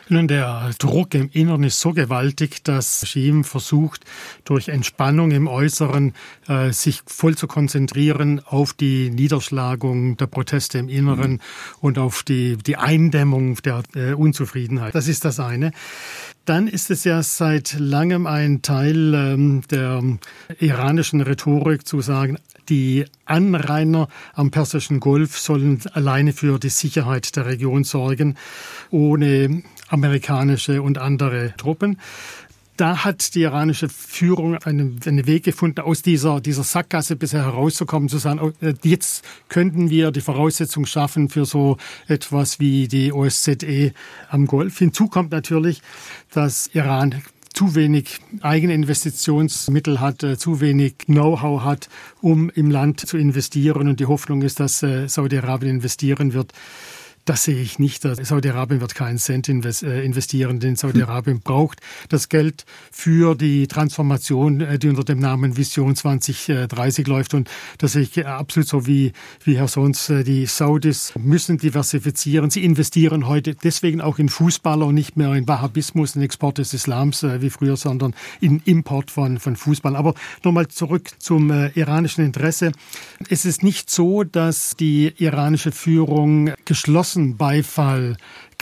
[0.09, 4.05] Nun, der Druck im Inneren ist so gewaltig, dass das Regime versucht,
[4.45, 6.13] durch Entspannung im Äußeren
[6.49, 11.41] äh, sich voll zu konzentrieren auf die Niederschlagung der Proteste im Inneren mhm.
[11.81, 14.95] und auf die, die Eindämmung der äh, Unzufriedenheit.
[14.95, 15.73] Das ist das eine.
[16.45, 20.03] Dann ist es ja seit langem ein Teil ähm, der
[20.59, 22.37] iranischen Rhetorik zu sagen,
[22.69, 28.37] die Anrainer am Persischen Golf sollen alleine für die Sicherheit der Region sorgen,
[28.91, 31.99] ohne amerikanische und andere Truppen
[32.77, 38.09] da hat die iranische Führung einen, einen Weg gefunden, aus dieser, dieser Sackgasse bisher herauszukommen,
[38.09, 41.77] zu sagen, oh, äh, jetzt könnten wir die Voraussetzung schaffen für so
[42.09, 43.93] etwas wie die OSZE
[44.29, 44.79] am Golf.
[44.79, 45.83] Hinzu kommt natürlich,
[46.31, 51.89] dass Iran zu wenig eigene Investitionsmittel hat, äh, zu wenig Know-how hat,
[52.21, 53.89] um im Land zu investieren.
[53.89, 56.53] Und die Hoffnung ist, dass äh, Saudi-Arabien investieren wird.
[57.25, 58.03] Das sehe ich nicht.
[58.03, 64.77] Saudi-Arabien wird keinen Cent äh, investieren, denn Saudi-Arabien braucht das Geld für die Transformation, äh,
[64.77, 67.35] die unter dem Namen Vision 2030 läuft.
[67.35, 69.13] Und das sehe ich absolut so wie,
[69.45, 70.11] wie Herr Sons.
[70.11, 72.51] Äh, die Saudis müssen diversifizieren.
[72.51, 76.75] Sie investieren heute deswegen auch in Fußballer und nicht mehr in Wahhabismus, in Export des
[76.75, 79.95] Islams wie früher, sondern in Import von, von Fußball.
[79.95, 82.73] Aber nochmal zurück zum iranischen Interesse.
[83.29, 87.37] Es ist nicht so, dass die iranische Führung geschlossen großen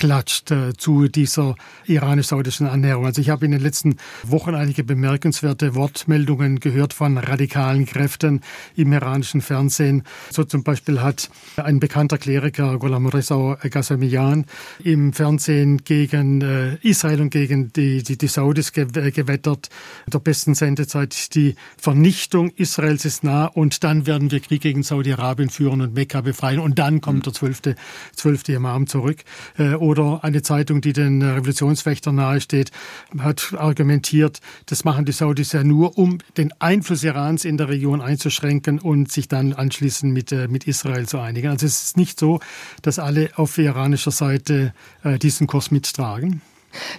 [0.01, 1.55] Beifall klatscht äh, zu dieser
[1.87, 3.05] iranisch-saudischen Annäherung.
[3.05, 8.41] Also ich habe in den letzten Wochen einige bemerkenswerte Wortmeldungen gehört von radikalen Kräften
[8.77, 10.03] im iranischen Fernsehen.
[10.31, 14.47] So zum Beispiel hat ein bekannter Kleriker, Ghulam Reza Ghassemian,
[14.83, 19.69] im Fernsehen gegen äh, Israel und gegen die, die, die Saudis gewettert.
[20.07, 25.51] Der besten Sendezeit, die Vernichtung Israels ist nah und dann werden wir Krieg gegen Saudi-Arabien
[25.51, 27.75] führen und Mekka befreien und dann kommt der zwölfte,
[28.15, 29.19] zwölfte Imam zurück.
[29.59, 32.71] Äh, oder eine Zeitung, die den Revolutionswächtern nahesteht,
[33.19, 38.01] hat argumentiert, das machen die Saudis ja nur, um den Einfluss Irans in der Region
[38.01, 41.49] einzuschränken und sich dann anschließend mit, äh, mit Israel zu einigen.
[41.49, 42.39] Also es ist nicht so,
[42.83, 44.73] dass alle auf iranischer Seite
[45.03, 46.41] äh, diesen Kurs mittragen.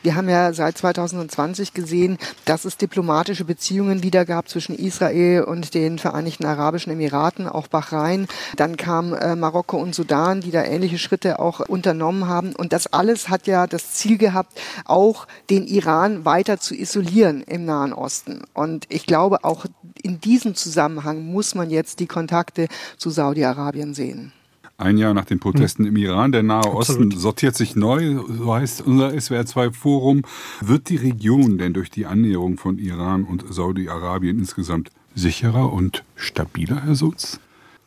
[0.04, 5.74] Wir haben ja seit 2020 gesehen, dass es diplomatische Beziehungen wieder gab zwischen Israel und
[5.74, 8.28] den Vereinigten Arabischen Emiraten, auch Bahrain.
[8.58, 12.56] Dann kam äh, Marokko und Sudan, die da ähnliche Schritte auch unternommen haben.
[12.56, 17.66] Und das alles hat ja das Ziel gehabt, auch den Iran weiter zu isolieren im
[17.66, 18.42] Nahen Osten.
[18.54, 19.66] Und ich glaube, auch
[20.02, 24.34] in diesem Zusammenhang muss man jetzt die Kontakte zu Saudi-Arabien sehen.
[24.82, 28.82] Ein Jahr nach den Protesten im Iran, der Nahe Osten sortiert sich neu, so heißt
[28.82, 30.24] unser SWR2-Forum.
[30.60, 36.82] Wird die Region denn durch die Annäherung von Iran und Saudi-Arabien insgesamt sicherer und stabiler,
[36.84, 37.40] Herr Sutz?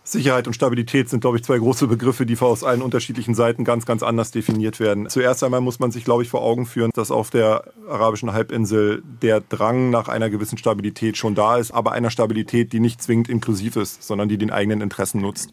[0.04, 3.86] Sicherheit und Stabilität sind, glaube ich, zwei große Begriffe, die aus allen unterschiedlichen Seiten ganz,
[3.86, 5.08] ganz anders definiert werden.
[5.08, 9.02] Zuerst einmal muss man sich, glaube ich, vor Augen führen, dass auf der arabischen Halbinsel
[9.20, 13.28] der Drang nach einer gewissen Stabilität schon da ist, aber einer Stabilität, die nicht zwingend
[13.28, 15.50] inklusiv ist, sondern die den eigenen Interessen nutzt.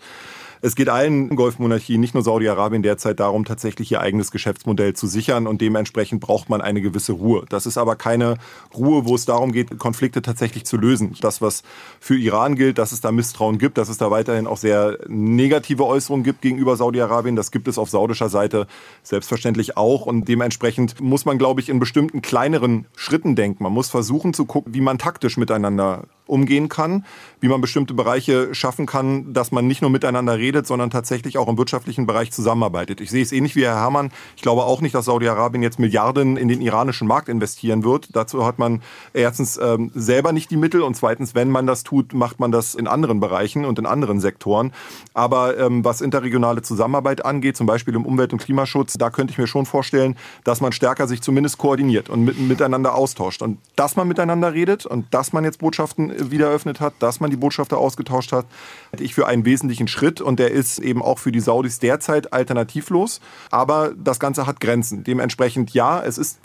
[0.64, 5.48] Es geht allen Golfmonarchien, nicht nur Saudi-Arabien derzeit darum, tatsächlich ihr eigenes Geschäftsmodell zu sichern
[5.48, 7.46] und dementsprechend braucht man eine gewisse Ruhe.
[7.50, 8.36] Das ist aber keine
[8.76, 11.16] Ruhe, wo es darum geht, Konflikte tatsächlich zu lösen.
[11.20, 11.64] Das, was
[12.00, 15.84] für Iran gilt, dass es da Misstrauen gibt, dass es da weiterhin auch sehr negative
[15.84, 18.68] Äußerungen gibt gegenüber Saudi-Arabien, das gibt es auf saudischer Seite
[19.02, 23.64] selbstverständlich auch und dementsprechend muss man, glaube ich, in bestimmten kleineren Schritten denken.
[23.64, 27.06] Man muss versuchen zu gucken, wie man taktisch miteinander umgehen kann,
[27.42, 31.48] wie man bestimmte Bereiche schaffen kann, dass man nicht nur miteinander redet, sondern tatsächlich auch
[31.48, 33.02] im wirtschaftlichen Bereich zusammenarbeitet.
[33.02, 34.12] Ich sehe es ähnlich wie Herr Herrmann.
[34.36, 38.16] Ich glaube auch nicht, dass Saudi-Arabien jetzt Milliarden in den iranischen Markt investieren wird.
[38.16, 38.82] Dazu hat man
[39.14, 42.76] erstens ähm, selber nicht die Mittel und zweitens, wenn man das tut, macht man das
[42.76, 44.72] in anderen Bereichen und in anderen Sektoren.
[45.14, 49.38] Aber ähm, was interregionale Zusammenarbeit angeht, zum Beispiel im Umwelt- und Klimaschutz, da könnte ich
[49.38, 53.42] mir schon vorstellen, dass man stärker sich zumindest koordiniert und mit, miteinander austauscht.
[53.42, 57.32] Und dass man miteinander redet und dass man jetzt Botschaften wieder eröffnet hat, dass man
[57.32, 58.46] die Botschafter ausgetauscht hat,
[58.92, 62.34] halte ich für einen wesentlichen Schritt und der ist eben auch für die Saudis derzeit
[62.34, 63.22] alternativlos.
[63.50, 65.04] Aber das Ganze hat Grenzen.
[65.04, 66.40] Dementsprechend ja, es ist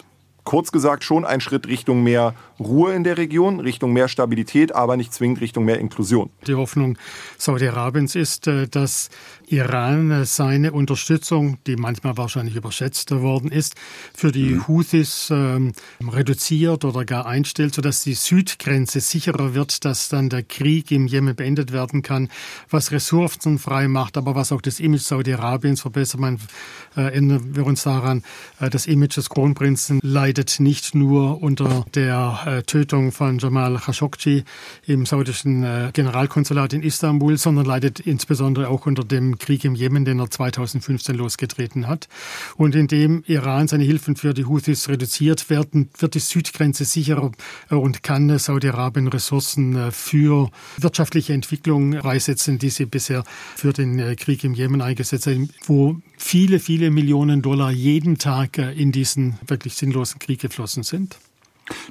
[0.44, 4.97] kurz gesagt schon ein Schritt Richtung mehr Ruhe in der Region, Richtung mehr Stabilität, aber
[4.97, 6.31] nicht zwingend Richtung mehr Inklusion.
[6.47, 6.97] Die Hoffnung
[7.38, 9.11] Saudi-Arabiens ist, äh, dass
[9.49, 13.75] Iran äh, seine Unterstützung, die manchmal wahrscheinlich überschätzt worden ist,
[14.14, 14.69] für die mhm.
[14.69, 20.90] Houthis ähm, reduziert oder gar einstellt, sodass die Südgrenze sicherer wird, dass dann der Krieg
[20.90, 22.29] im Jemen beendet werden kann,
[22.71, 26.21] was Ressourcen frei macht, aber was auch das Image Saudi-Arabiens verbessert.
[26.21, 26.38] Man
[26.97, 28.23] äh, erinnern wir uns daran,
[28.61, 34.44] äh, das Image des Kronprinzen leidet nicht nur unter der äh, Tötung von Jamal Khashoggi
[34.87, 40.04] im saudischen äh, Generalkonsulat in Istanbul, sondern leidet insbesondere auch unter dem Krieg im Jemen,
[40.04, 42.09] den er 2015 losgetreten hat.
[42.56, 47.32] Und indem Iran seine Hilfen für die Houthis reduziert werden, wird die Südgrenze sicherer
[47.70, 53.24] und kann Saudi-Arabien Ressourcen äh, für wirtschaftliche Entwicklung freisetzen, die sie bisher
[53.56, 58.92] für den Krieg im Jemen eingesetzt haben, wo viele, viele Millionen Dollar jeden Tag in
[58.92, 61.16] diesen wirklich sinnlosen Krieg geflossen sind.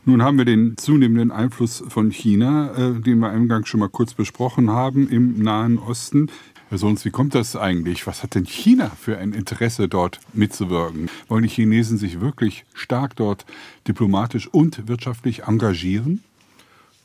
[0.05, 4.13] Nun haben wir den zunehmenden Einfluss von China, äh, den wir eingangs schon mal kurz
[4.13, 6.29] besprochen haben, im Nahen Osten.
[6.69, 8.07] Herr Sohns, wie kommt das eigentlich?
[8.07, 11.09] Was hat denn China für ein Interesse, dort mitzuwirken?
[11.27, 13.45] Wollen die Chinesen sich wirklich stark dort
[13.87, 16.23] diplomatisch und wirtschaftlich engagieren?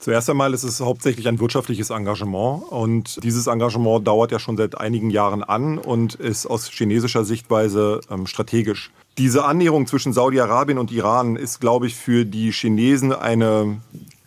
[0.00, 4.80] Zuerst einmal ist es hauptsächlich ein wirtschaftliches Engagement und dieses Engagement dauert ja schon seit
[4.80, 8.90] einigen Jahren an und ist aus chinesischer Sichtweise ähm, strategisch.
[9.18, 13.82] Diese Annäherung zwischen Saudi-Arabien und Iran ist, glaube ich, für die Chinesen eine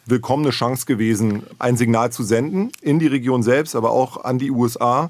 [0.05, 4.51] willkommene Chance gewesen, ein Signal zu senden in die Region selbst, aber auch an die
[4.51, 5.09] USA,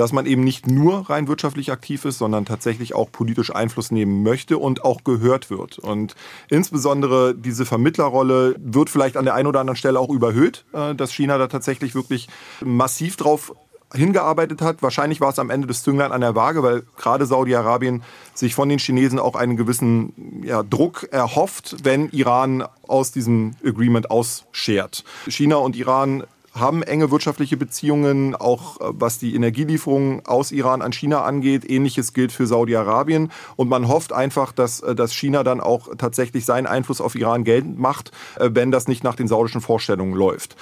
[0.00, 4.22] dass man eben nicht nur rein wirtschaftlich aktiv ist, sondern tatsächlich auch politisch Einfluss nehmen
[4.22, 5.78] möchte und auch gehört wird.
[5.78, 6.14] Und
[6.48, 11.12] insbesondere diese Vermittlerrolle wird vielleicht an der einen oder anderen Stelle auch überhöht, äh, dass
[11.12, 12.28] China da tatsächlich wirklich
[12.64, 13.52] massiv drauf
[13.92, 14.82] hingearbeitet hat.
[14.82, 18.70] Wahrscheinlich war es am Ende des Zünglein an der Waage, weil gerade Saudi-Arabien sich von
[18.70, 25.04] den Chinesen auch einen gewissen ja, Druck erhofft, wenn Iran aus diesem Agreement ausschert.
[25.28, 30.92] China und Iran haben enge wirtschaftliche Beziehungen, auch äh, was die Energielieferungen aus Iran an
[30.92, 31.68] China angeht.
[31.68, 33.30] Ähnliches gilt für Saudi-Arabien.
[33.56, 37.44] Und man hofft einfach, dass, äh, dass China dann auch tatsächlich seinen Einfluss auf Iran
[37.44, 40.56] geltend macht, äh, wenn das nicht nach den saudischen Vorstellungen läuft.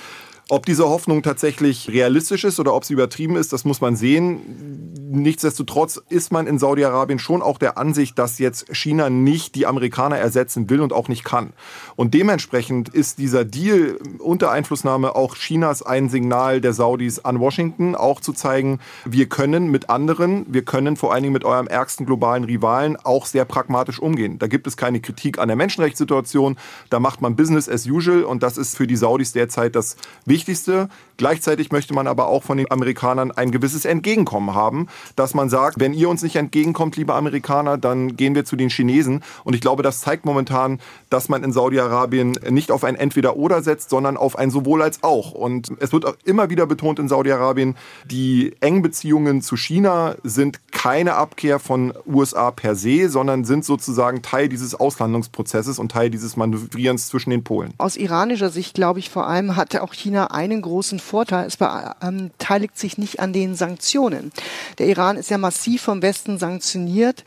[0.51, 4.95] Ob diese Hoffnung tatsächlich realistisch ist oder ob sie übertrieben ist, das muss man sehen.
[5.11, 10.17] Nichtsdestotrotz ist man in Saudi-Arabien schon auch der Ansicht, dass jetzt China nicht die Amerikaner
[10.17, 11.53] ersetzen will und auch nicht kann.
[11.97, 17.95] Und dementsprechend ist dieser Deal unter Einflussnahme auch Chinas ein Signal der Saudis an Washington,
[17.95, 22.07] auch zu zeigen, wir können mit anderen, wir können vor allen Dingen mit eurem ärgsten
[22.07, 24.39] globalen Rivalen auch sehr pragmatisch umgehen.
[24.39, 26.57] Da gibt es keine Kritik an der Menschenrechtssituation,
[26.89, 30.38] da macht man Business as usual und das ist für die Saudis derzeit das Wichtigste
[30.39, 30.89] Wichtigste.
[31.17, 35.81] Gleichzeitig möchte man aber auch von den Amerikanern ein gewisses Entgegenkommen haben, dass man sagt,
[35.81, 39.25] wenn ihr uns nicht entgegenkommt, liebe Amerikaner, dann gehen wir zu den Chinesen.
[39.43, 40.79] Und ich glaube, das zeigt momentan,
[41.11, 45.33] dass man in Saudi-Arabien nicht auf ein Entweder-Oder setzt, sondern auf ein sowohl als auch.
[45.33, 47.75] Und es wird auch immer wieder betont in Saudi-Arabien,
[48.09, 54.23] die engen Beziehungen zu China sind keine Abkehr von USA per se, sondern sind sozusagen
[54.23, 57.75] Teil dieses Auslandungsprozesses und Teil dieses Manövrierens zwischen den Polen.
[57.79, 61.47] Aus iranischer Sicht, glaube ich, vor allem hatte auch China einen großen Vorteil.
[61.47, 64.33] Es beteiligt ähm, sich nicht an den Sanktionen.
[64.79, 67.25] Der Iran ist ja massiv vom Westen sanktioniert,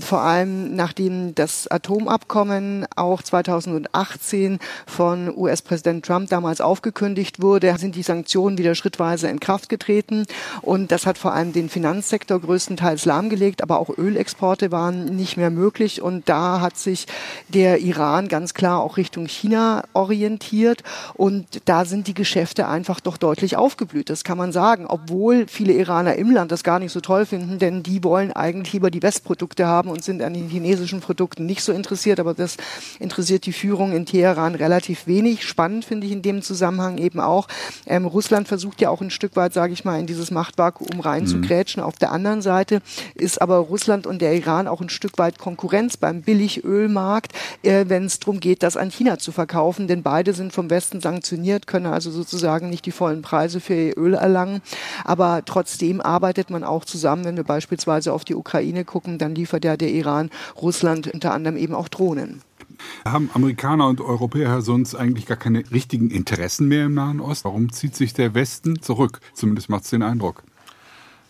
[0.00, 8.02] vor allem nachdem das Atomabkommen auch 2018 von US-Präsident Trump damals aufgekündigt wurde, sind die
[8.02, 10.26] Sanktionen wieder schrittweise in Kraft getreten.
[10.62, 15.50] Und das hat vor allem den Finanzsektor größtenteils lahmgelegt, aber auch Ölexporte waren nicht mehr
[15.50, 16.02] möglich.
[16.02, 17.06] Und da hat sich
[17.48, 20.82] der Iran ganz klar auch Richtung China orientiert.
[21.14, 24.10] Und da sind die die Geschäfte einfach doch deutlich aufgeblüht.
[24.10, 27.58] Das kann man sagen, obwohl viele Iraner im Land das gar nicht so toll finden,
[27.58, 31.62] denn die wollen eigentlich lieber die Westprodukte haben und sind an den chinesischen Produkten nicht
[31.62, 32.20] so interessiert.
[32.20, 32.58] Aber das
[33.00, 35.46] interessiert die Führung in Teheran relativ wenig.
[35.46, 37.48] Spannend finde ich in dem Zusammenhang eben auch,
[37.86, 41.82] ähm, Russland versucht ja auch ein Stück weit, sage ich mal, in dieses Machtvakuum reinzugrätschen.
[41.82, 41.88] Mhm.
[41.88, 42.82] Auf der anderen Seite
[43.14, 48.04] ist aber Russland und der Iran auch ein Stück weit Konkurrenz beim Billigölmarkt, äh, wenn
[48.04, 49.88] es darum geht, das an China zu verkaufen.
[49.88, 53.98] Denn beide sind vom Westen sanktioniert, können also sozusagen nicht die vollen Preise für ihr
[53.98, 54.60] Öl erlangen.
[55.04, 57.24] Aber trotzdem arbeitet man auch zusammen.
[57.24, 61.56] Wenn wir beispielsweise auf die Ukraine gucken, dann liefert ja der Iran Russland unter anderem
[61.56, 62.42] eben auch Drohnen.
[63.04, 67.44] Haben Amerikaner und Europäer sonst eigentlich gar keine richtigen Interessen mehr im Nahen Osten?
[67.44, 69.20] Warum zieht sich der Westen zurück?
[69.34, 70.42] Zumindest macht es den Eindruck.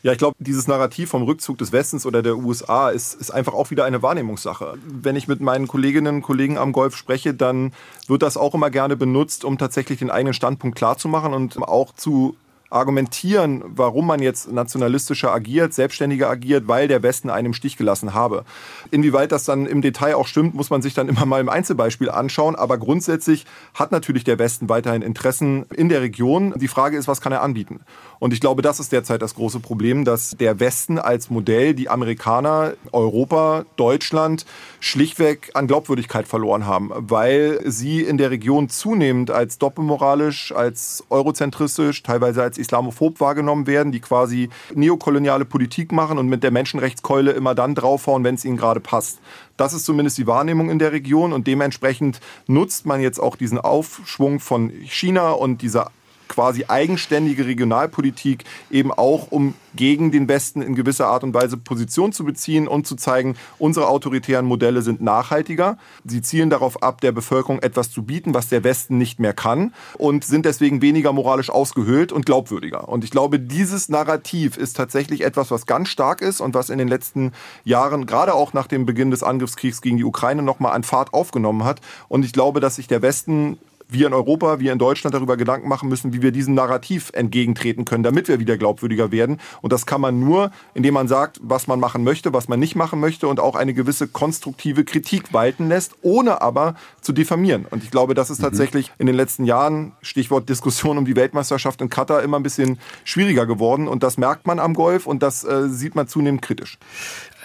[0.02, 3.54] Ja, ich glaube, dieses Narrativ vom Rückzug des Westens oder der USA ist, ist einfach
[3.54, 4.74] auch wieder eine Wahrnehmungssache.
[4.84, 7.72] Wenn ich mit meinen Kolleginnen und Kollegen am Golf spreche, dann
[8.08, 12.36] wird das auch immer gerne benutzt, um tatsächlich den eigenen Standpunkt klarzumachen und auch zu
[12.72, 18.14] argumentieren, warum man jetzt nationalistischer agiert, selbstständiger agiert, weil der Westen einen im Stich gelassen
[18.14, 18.44] habe.
[18.90, 22.10] Inwieweit das dann im Detail auch stimmt, muss man sich dann immer mal im Einzelbeispiel
[22.10, 22.56] anschauen.
[22.56, 26.54] Aber grundsätzlich hat natürlich der Westen weiterhin Interessen in der Region.
[26.56, 27.80] Die Frage ist, was kann er anbieten?
[28.22, 31.88] Und ich glaube, das ist derzeit das große Problem, dass der Westen als Modell, die
[31.88, 34.46] Amerikaner, Europa, Deutschland
[34.78, 42.04] schlichtweg an Glaubwürdigkeit verloren haben, weil sie in der Region zunehmend als doppelmoralisch, als eurozentristisch,
[42.04, 47.56] teilweise als islamophob wahrgenommen werden, die quasi neokoloniale Politik machen und mit der Menschenrechtskeule immer
[47.56, 49.18] dann draufhauen, wenn es ihnen gerade passt.
[49.56, 53.58] Das ist zumindest die Wahrnehmung in der Region und dementsprechend nutzt man jetzt auch diesen
[53.58, 55.90] Aufschwung von China und dieser
[56.32, 62.12] quasi eigenständige Regionalpolitik eben auch, um gegen den Westen in gewisser Art und Weise Position
[62.12, 65.76] zu beziehen und zu zeigen, unsere autoritären Modelle sind nachhaltiger.
[66.04, 69.74] Sie zielen darauf ab, der Bevölkerung etwas zu bieten, was der Westen nicht mehr kann
[69.98, 72.88] und sind deswegen weniger moralisch ausgehöhlt und glaubwürdiger.
[72.88, 76.78] Und ich glaube, dieses Narrativ ist tatsächlich etwas, was ganz stark ist und was in
[76.78, 77.32] den letzten
[77.64, 81.64] Jahren, gerade auch nach dem Beginn des Angriffskriegs gegen die Ukraine, nochmal an Fahrt aufgenommen
[81.64, 81.80] hat.
[82.08, 83.58] Und ich glaube, dass sich der Westen
[83.92, 87.84] wir in Europa, wir in Deutschland darüber Gedanken machen müssen, wie wir diesem Narrativ entgegentreten
[87.84, 89.38] können, damit wir wieder glaubwürdiger werden.
[89.60, 92.76] Und das kann man nur, indem man sagt, was man machen möchte, was man nicht
[92.76, 97.66] machen möchte und auch eine gewisse konstruktive Kritik walten lässt, ohne aber zu diffamieren.
[97.70, 98.44] Und ich glaube, das ist mhm.
[98.44, 102.78] tatsächlich in den letzten Jahren, Stichwort Diskussion um die Weltmeisterschaft in Katar, immer ein bisschen
[103.04, 103.88] schwieriger geworden.
[103.88, 106.78] Und das merkt man am Golf und das äh, sieht man zunehmend kritisch.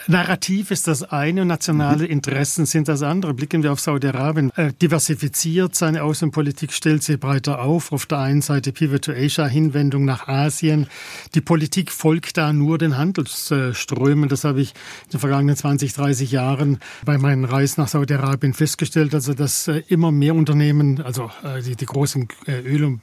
[0.09, 2.11] Narrativ ist das eine und nationale mhm.
[2.11, 3.33] Interessen sind das andere.
[3.33, 4.51] Blicken wir auf Saudi-Arabien.
[4.55, 7.91] Äh, diversifiziert seine Außenpolitik, stellt sie breiter auf.
[7.91, 10.87] Auf der einen Seite Pivot to Asia, Hinwendung nach Asien.
[11.35, 14.29] Die Politik folgt da nur den Handelsströmen.
[14.29, 14.69] Das habe ich
[15.05, 19.13] in den vergangenen 20, 30 Jahren bei meinen Reisen nach Saudi-Arabien festgestellt.
[19.13, 23.01] Also, dass äh, immer mehr Unternehmen, also äh, die, die großen äh, Öl- und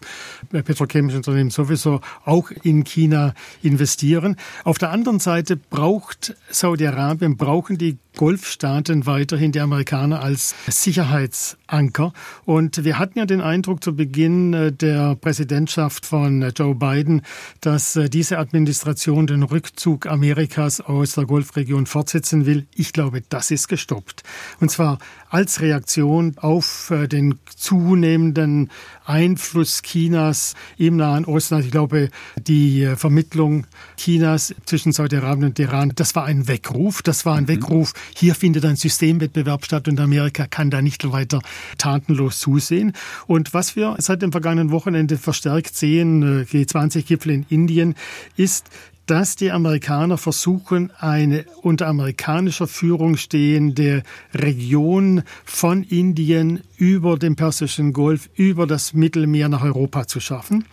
[0.64, 4.37] petrochemischen Unternehmen sowieso auch in China investieren.
[4.64, 12.12] Auf der anderen Seite braucht Saudi-Arabien Saudi-Arabien brauchen die Golfstaaten weiterhin die Amerikaner als Sicherheitsanker.
[12.44, 17.22] Und wir hatten ja den Eindruck zu Beginn äh, der Präsidentschaft von äh, Joe Biden,
[17.61, 22.66] dass äh, diese Administration den Rückzug Amerikas aus der Golfregion fortsetzen will.
[22.74, 24.22] Ich glaube, das ist gestoppt.
[24.61, 24.98] Und zwar
[25.31, 28.70] als Reaktion auf den zunehmenden
[29.05, 31.55] Einfluss Chinas im Nahen Osten.
[31.55, 37.03] Also ich glaube, die Vermittlung Chinas zwischen Saudi-Arabien und Iran, das war ein Weckruf.
[37.03, 37.48] Das war ein mhm.
[37.48, 41.40] Weckruf hier findet ein Systemwettbewerb statt und Amerika kann da nicht weiter
[41.79, 42.93] tatenlos zusehen.
[43.27, 47.95] Und was wir seit dem vergangenen Wochenende verstärkt sehen, äh, G20-Gipfel in Indien,
[48.37, 48.71] ist,
[49.07, 57.93] dass die Amerikaner versuchen, eine unter amerikanischer Führung stehende Region von Indien über den Persischen
[57.93, 60.65] Golf, über das Mittelmeer nach Europa zu schaffen.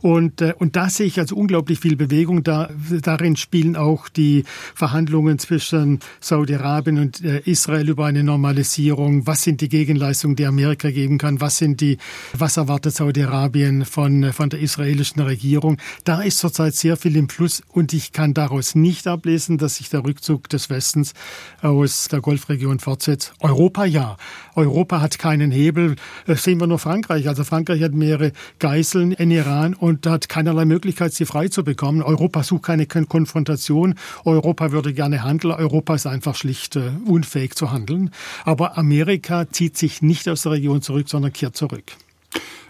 [0.00, 2.42] Und, äh, und da sehe ich also unglaublich viel Bewegung.
[2.42, 2.70] Da,
[3.02, 9.26] darin spielen auch die Verhandlungen zwischen Saudi-Arabien und äh, Israel über eine Normalisierung.
[9.26, 11.40] Was sind die Gegenleistungen, die Amerika geben kann?
[11.40, 11.98] Was sind die,
[12.32, 15.78] was erwartet Saudi-Arabien von, von der israelischen Regierung?
[16.04, 19.90] Da ist zurzeit sehr viel im Fluss und ich kann daraus nicht ablesen, dass sich
[19.90, 21.12] der Rückzug des Westens
[21.62, 23.32] aus der Golfregion fortsetzt.
[23.40, 24.16] Europa ja.
[24.54, 25.96] Europa hat keinen Hebel.
[26.26, 27.26] Das sehen wir nur Frankreich.
[27.28, 32.02] Also Frankreich hat mehrere Geiseln in Iran und hat keinerlei Möglichkeit, sie frei zu bekommen.
[32.02, 33.94] Europa sucht keine Konfrontation.
[34.24, 35.54] Europa würde gerne handeln.
[35.54, 38.10] Europa ist einfach schlicht äh, unfähig zu handeln.
[38.44, 41.84] Aber Amerika zieht sich nicht aus der Region zurück, sondern kehrt zurück.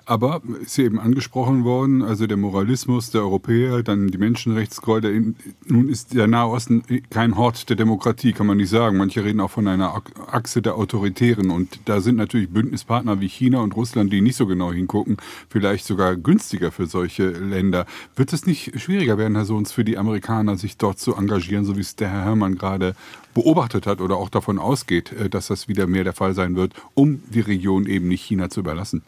[0.05, 5.35] Aber ist hier eben angesprochen worden, also der Moralismus der Europäer, dann die Menschenrechtsgräuel.
[5.67, 8.97] Nun ist der Nahe Osten kein Hort der Demokratie, kann man nicht sagen.
[8.97, 11.51] Manche reden auch von einer Achse der Autoritären.
[11.51, 15.17] Und da sind natürlich Bündnispartner wie China und Russland, die nicht so genau hingucken,
[15.49, 17.87] vielleicht sogar günstiger für solche Länder.
[18.17, 21.77] Wird es nicht schwieriger werden, Herr Sohns, für die Amerikaner, sich dort zu engagieren, so
[21.77, 22.95] wie es der Herr Herrmann gerade
[23.35, 26.75] beobachtet hat oder auch davon ausgeht, äh, dass das wieder mehr der Fall sein wird,
[26.95, 29.03] um die Region eben nicht China zu überlassen?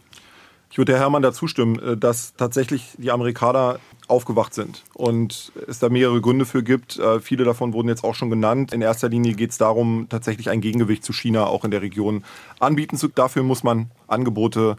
[0.73, 5.81] Ich würde Herr Herrmann da zustimmen, äh, dass tatsächlich die Amerikaner aufgewacht sind und es
[5.81, 6.99] da mehrere Gründe für gibt.
[6.99, 8.73] Äh, viele davon wurden jetzt auch schon genannt.
[8.73, 12.25] In erster Linie geht es darum, tatsächlich ein Gegengewicht zu China auch in der Region
[12.59, 13.09] anbieten zu.
[13.09, 14.79] Dafür muss man Angebote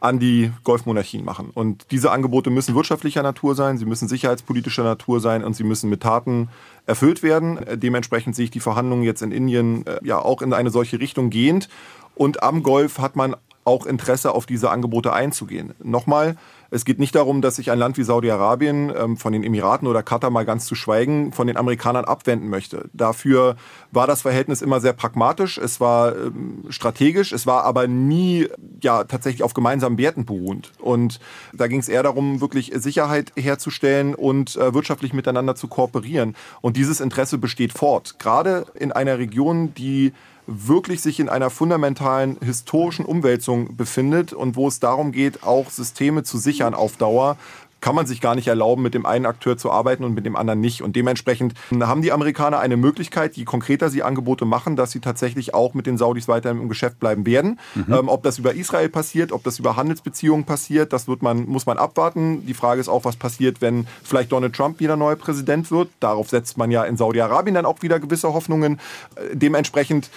[0.00, 1.48] an die Golfmonarchien machen.
[1.54, 5.88] Und diese Angebote müssen wirtschaftlicher Natur sein, sie müssen sicherheitspolitischer Natur sein und sie müssen
[5.88, 6.50] mit Taten
[6.84, 7.56] erfüllt werden.
[7.56, 11.30] Äh, dementsprechend sehe ich die Verhandlungen jetzt in Indien ja auch in eine solche Richtung
[11.30, 11.70] gehend.
[12.14, 15.74] Und am Golf hat man auch Interesse auf diese Angebote einzugehen.
[15.82, 16.36] Nochmal,
[16.74, 20.02] es geht nicht darum, dass sich ein Land wie Saudi-Arabien ähm, von den Emiraten oder
[20.02, 22.88] Katar mal ganz zu schweigen von den Amerikanern abwenden möchte.
[22.94, 23.56] Dafür
[23.90, 28.48] war das Verhältnis immer sehr pragmatisch, es war ähm, strategisch, es war aber nie
[28.82, 30.72] ja tatsächlich auf gemeinsamen Werten beruhend.
[30.78, 31.20] Und
[31.52, 36.34] da ging es eher darum, wirklich Sicherheit herzustellen und äh, wirtschaftlich miteinander zu kooperieren.
[36.62, 38.18] Und dieses Interesse besteht fort.
[38.18, 40.14] Gerade in einer Region, die
[40.46, 46.24] wirklich sich in einer fundamentalen historischen Umwälzung befindet und wo es darum geht, auch Systeme
[46.24, 47.36] zu sichern auf Dauer,
[47.82, 50.36] kann man sich gar nicht erlauben, mit dem einen Akteur zu arbeiten und mit dem
[50.36, 50.82] anderen nicht.
[50.82, 55.52] Und dementsprechend haben die Amerikaner eine Möglichkeit, je konkreter sie Angebote machen, dass sie tatsächlich
[55.52, 57.58] auch mit den Saudis weiter im Geschäft bleiben werden.
[57.74, 57.92] Mhm.
[57.92, 61.66] Ähm, ob das über Israel passiert, ob das über Handelsbeziehungen passiert, das wird man, muss
[61.66, 62.46] man abwarten.
[62.46, 65.90] Die Frage ist auch, was passiert, wenn vielleicht Donald Trump wieder neuer Präsident wird.
[65.98, 68.78] Darauf setzt man ja in Saudi-Arabien dann auch wieder gewisse Hoffnungen.
[69.16, 70.08] Äh, dementsprechend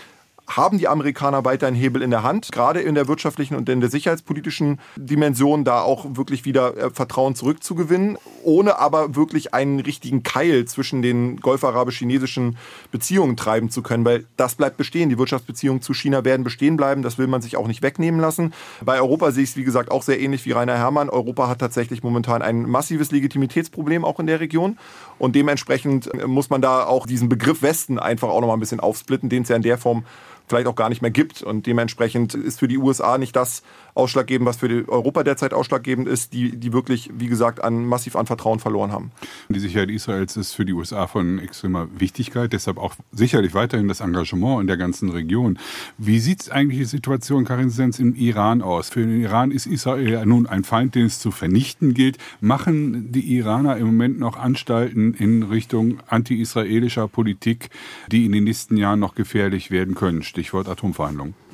[0.48, 3.82] haben die Amerikaner weiter einen Hebel in der Hand, gerade in der wirtschaftlichen und in
[3.82, 10.24] der sicherheitspolitischen Dimension, da auch wirklich wieder äh, Vertrauen zurückzugewinnen, ohne aber wirklich einen richtigen
[10.24, 12.58] Keil zwischen den golf-arabisch-chinesischen
[12.92, 15.10] Beziehungen treiben zu können, weil das bleibt bestehen.
[15.10, 18.54] Die Wirtschaftsbeziehungen zu China werden bestehen bleiben, das will man sich auch nicht wegnehmen lassen.
[18.84, 21.10] Bei Europa sehe ich es, wie gesagt, auch sehr ähnlich wie Rainer Herrmann.
[21.10, 24.78] Europa hat tatsächlich momentan ein massives Legitimitätsproblem auch in der Region
[25.18, 28.60] und dementsprechend äh, muss man da auch diesen Begriff Westen einfach auch noch mal ein
[28.60, 30.06] bisschen aufsplitten, den es ja in der Form
[30.48, 31.42] vielleicht auch gar nicht mehr gibt.
[31.42, 33.64] Und dementsprechend ist für die USA nicht das
[33.96, 38.16] ausschlaggebend, was für die Europa derzeit ausschlaggebend ist, die, die wirklich, wie gesagt, an, massiv
[38.16, 39.12] an Vertrauen verloren haben.
[39.50, 44.02] Die Sicherheit Israels ist für die USA von extremer Wichtigkeit, deshalb auch sicherlich weiterhin das
[44.02, 45.58] Engagement in der ganzen Region.
[45.98, 48.90] Wie sieht eigentlich die Situation, Karin Sens, im Iran aus?
[48.90, 52.18] Für den Iran ist Israel ja nun ein Feind, den es zu vernichten gilt.
[52.42, 57.70] Machen die Iraner im Moment noch Anstalten in Richtung anti-israelischer Politik,
[58.12, 60.22] die in den nächsten Jahren noch gefährlich werden können?
[60.22, 61.45] Stichwort Atomverhandlungen.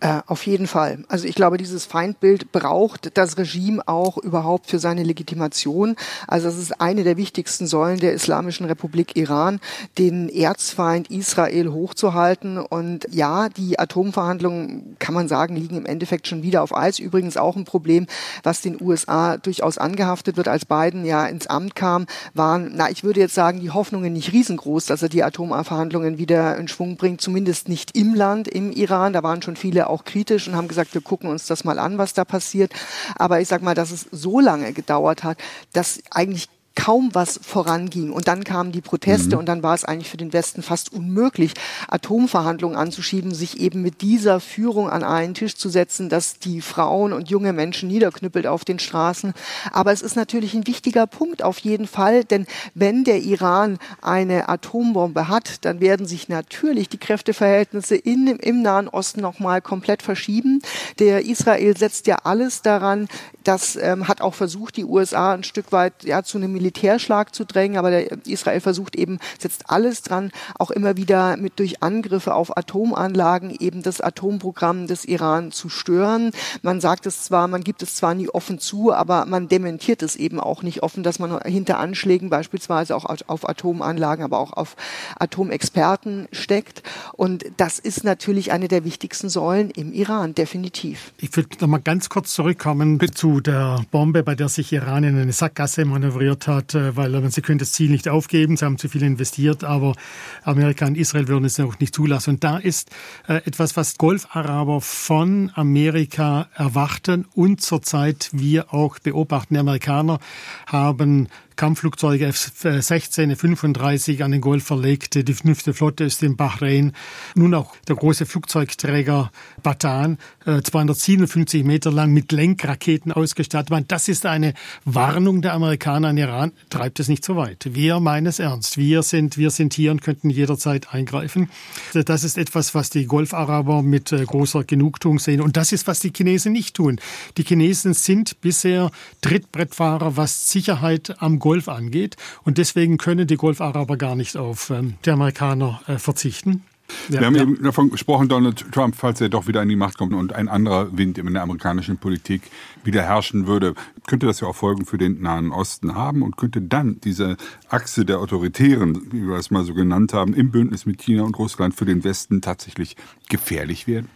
[0.00, 1.04] Äh, auf jeden Fall.
[1.08, 5.96] Also ich glaube, dieses Feindbild braucht das Regime auch überhaupt für seine Legitimation.
[6.28, 9.58] Also es ist eine der wichtigsten Säulen der Islamischen Republik Iran,
[9.98, 12.58] den Erzfeind Israel hochzuhalten.
[12.58, 17.00] Und ja, die Atomverhandlungen, kann man sagen, liegen im Endeffekt schon wieder auf Eis.
[17.00, 18.06] Übrigens auch ein Problem,
[18.44, 20.46] was den USA durchaus angehaftet wird.
[20.46, 24.32] Als Biden ja ins Amt kam, waren, na, ich würde jetzt sagen, die Hoffnungen nicht
[24.32, 29.12] riesengroß, dass er die Atomverhandlungen wieder in Schwung bringt, zumindest nicht im Land, im Iran.
[29.12, 31.98] Da waren schon viele auch kritisch und haben gesagt, wir gucken uns das mal an,
[31.98, 32.72] was da passiert.
[33.16, 35.38] Aber ich sag mal, dass es so lange gedauert hat,
[35.72, 38.12] dass eigentlich kaum was voranging.
[38.12, 39.40] Und dann kamen die Proteste mhm.
[39.40, 41.54] und dann war es eigentlich für den Westen fast unmöglich,
[41.88, 47.12] Atomverhandlungen anzuschieben, sich eben mit dieser Führung an einen Tisch zu setzen, dass die Frauen
[47.12, 49.34] und junge Menschen niederknüppelt auf den Straßen.
[49.72, 54.48] Aber es ist natürlich ein wichtiger Punkt auf jeden Fall, denn wenn der Iran eine
[54.48, 60.62] Atombombe hat, dann werden sich natürlich die Kräfteverhältnisse in, im Nahen Osten nochmal komplett verschieben.
[61.00, 63.08] Der Israel setzt ja alles daran,
[63.42, 67.46] das ähm, hat auch versucht, die USA ein Stück weit ja, zu einem Militärschlag zu
[67.46, 72.34] drängen, aber der Israel versucht eben, setzt alles dran, auch immer wieder mit durch Angriffe
[72.34, 76.30] auf Atomanlagen eben das Atomprogramm des Iran zu stören.
[76.60, 80.14] Man sagt es zwar, man gibt es zwar nie offen zu, aber man dementiert es
[80.14, 84.76] eben auch nicht offen, dass man hinter Anschlägen beispielsweise auch auf Atomanlagen, aber auch auf
[85.18, 86.82] Atomexperten steckt.
[87.14, 91.12] Und das ist natürlich eine der wichtigsten Säulen im Iran, definitiv.
[91.16, 95.18] Ich will noch mal ganz kurz zurückkommen zu der Bombe, bei der sich Iran in
[95.18, 98.88] eine Sackgasse manövriert hat, äh, weil sie können das Ziel nicht aufgeben, sie haben zu
[98.88, 99.94] viel investiert, aber
[100.42, 102.34] Amerika und Israel würden es auch nicht zulassen.
[102.34, 102.90] Und da ist
[103.26, 109.54] äh, etwas, was Golfaraber von Amerika erwarten und zurzeit wir auch beobachten.
[109.54, 110.18] Die Amerikaner
[110.66, 111.28] haben
[111.58, 115.16] Kampfflugzeuge F-16, F-35 an den Golf verlegt.
[115.16, 116.92] Die fünfte Flotte ist in Bahrain.
[117.34, 119.32] Nun auch der große Flugzeugträger
[119.64, 123.74] Batan, 257 äh, Meter lang mit Lenkraketen ausgestattet.
[123.88, 124.54] Das ist eine
[124.84, 126.52] Warnung der Amerikaner an Iran.
[126.70, 127.68] Treibt es nicht so weit.
[127.74, 128.78] Wir meinen es ernst.
[128.78, 131.50] Wir sind, wir sind hier und könnten jederzeit eingreifen.
[131.92, 135.40] Das ist etwas, was die Golfaraber mit äh, großer Genugtuung sehen.
[135.40, 137.00] Und das ist, was die Chinesen nicht tun.
[137.36, 138.92] Die Chinesen sind bisher
[139.22, 142.16] Trittbrettfahrer, was Sicherheit am Golf Golf angeht.
[142.44, 146.62] Und deswegen können die Golfaraber gar nicht auf ähm, die Amerikaner äh, verzichten.
[147.08, 147.42] Ja, Wir haben ja.
[147.42, 150.48] eben davon gesprochen, Donald Trump, falls er doch wieder in die Macht kommt und ein
[150.48, 152.42] anderer Wind in der amerikanischen Politik
[152.84, 153.74] wieder herrschen würde,
[154.06, 157.38] könnte das ja auch Folgen für den Nahen Osten haben und könnte dann diese
[157.70, 161.38] Achse der Autoritären, wie wir es mal so genannt haben, im Bündnis mit China und
[161.38, 162.94] Russland für den Westen tatsächlich
[163.30, 164.10] gefährlich werden?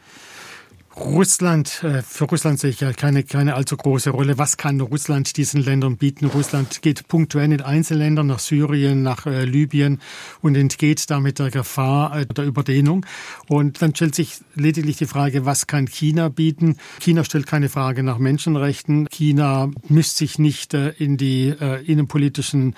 [0.97, 4.37] Russland, äh, für Russland sehe ich ja keine, keine allzu große Rolle.
[4.37, 6.27] Was kann Russland diesen Ländern bieten?
[6.27, 10.01] Russland geht punktuell in Einzelländern nach Syrien, nach äh, Libyen
[10.43, 13.07] und entgeht damit der Gefahr äh, der Überdehnung.
[13.49, 16.77] Und dann stellt sich lediglich die Frage, was kann China bieten?
[17.01, 19.09] China stellt keine Frage nach Menschenrechten.
[19.11, 22.75] China misst sich nicht in die innenpolitischen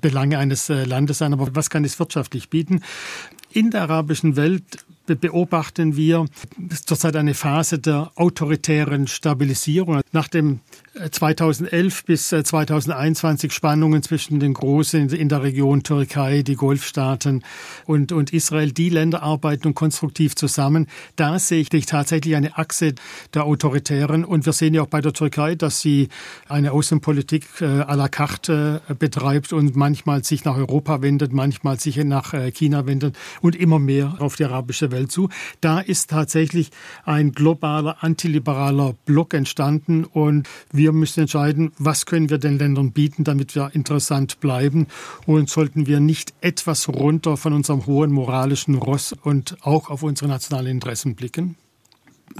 [0.00, 2.80] Belange eines Landes ein, aber was kann es wirtschaftlich bieten?
[3.52, 4.84] In der arabischen Welt
[5.16, 6.26] beobachten wir
[6.84, 10.00] zurzeit eine Phase der autoritären Stabilisierung.
[10.12, 10.60] Nach dem
[11.10, 17.44] 2011 bis 2021 äh, Spannungen zwischen den Großen in der Region Türkei, die Golfstaaten
[17.86, 18.72] und, und Israel.
[18.72, 20.86] Die Länder arbeiten konstruktiv zusammen.
[21.16, 22.94] Da sehe ich tatsächlich eine Achse
[23.34, 24.24] der Autoritären.
[24.24, 26.08] Und wir sehen ja auch bei der Türkei, dass sie
[26.48, 31.78] eine Außenpolitik äh, à la carte äh, betreibt und manchmal sich nach Europa wendet, manchmal
[31.78, 35.28] sich nach China wendet und immer mehr auf die arabische Welt zu.
[35.60, 36.70] Da ist tatsächlich
[37.04, 43.22] ein globaler antiliberaler Block entstanden und wir müssen entscheiden, was können wir den Ländern bieten,
[43.22, 44.86] damit wir interessant bleiben
[45.26, 50.28] und sollten wir nicht etwas runter von unserem hohen moralischen Ross und auch auf unsere
[50.28, 51.56] nationalen Interessen blicken?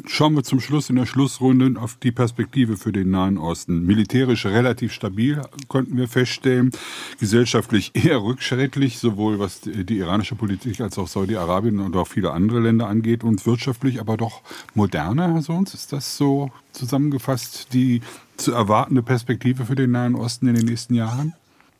[0.06, 3.84] Schauen wir zum Schluss in der Schlussrunde auf die Perspektive für den Nahen Osten.
[3.84, 6.70] Militärisch relativ stabil, konnten wir feststellen.
[7.18, 12.60] Gesellschaftlich eher rückschrittlich, sowohl was die iranische Politik als auch Saudi-Arabien und auch viele andere
[12.60, 13.24] Länder angeht.
[13.24, 14.42] Und wirtschaftlich aber doch
[14.74, 15.74] moderner, Herr Sohns.
[15.74, 18.00] Ist das so zusammengefasst die
[18.36, 21.34] zu erwartende Perspektive für den Nahen Osten in den nächsten Jahren?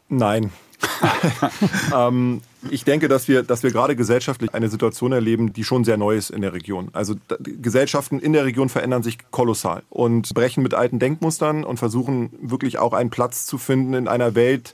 [0.08, 0.50] Nein.
[1.94, 5.96] ähm, ich denke, dass wir, dass wir gerade gesellschaftlich eine Situation erleben, die schon sehr
[5.96, 6.88] neu ist in der Region.
[6.92, 12.30] Also Gesellschaften in der Region verändern sich kolossal und brechen mit alten Denkmustern und versuchen
[12.40, 14.72] wirklich auch einen Platz zu finden in einer Welt,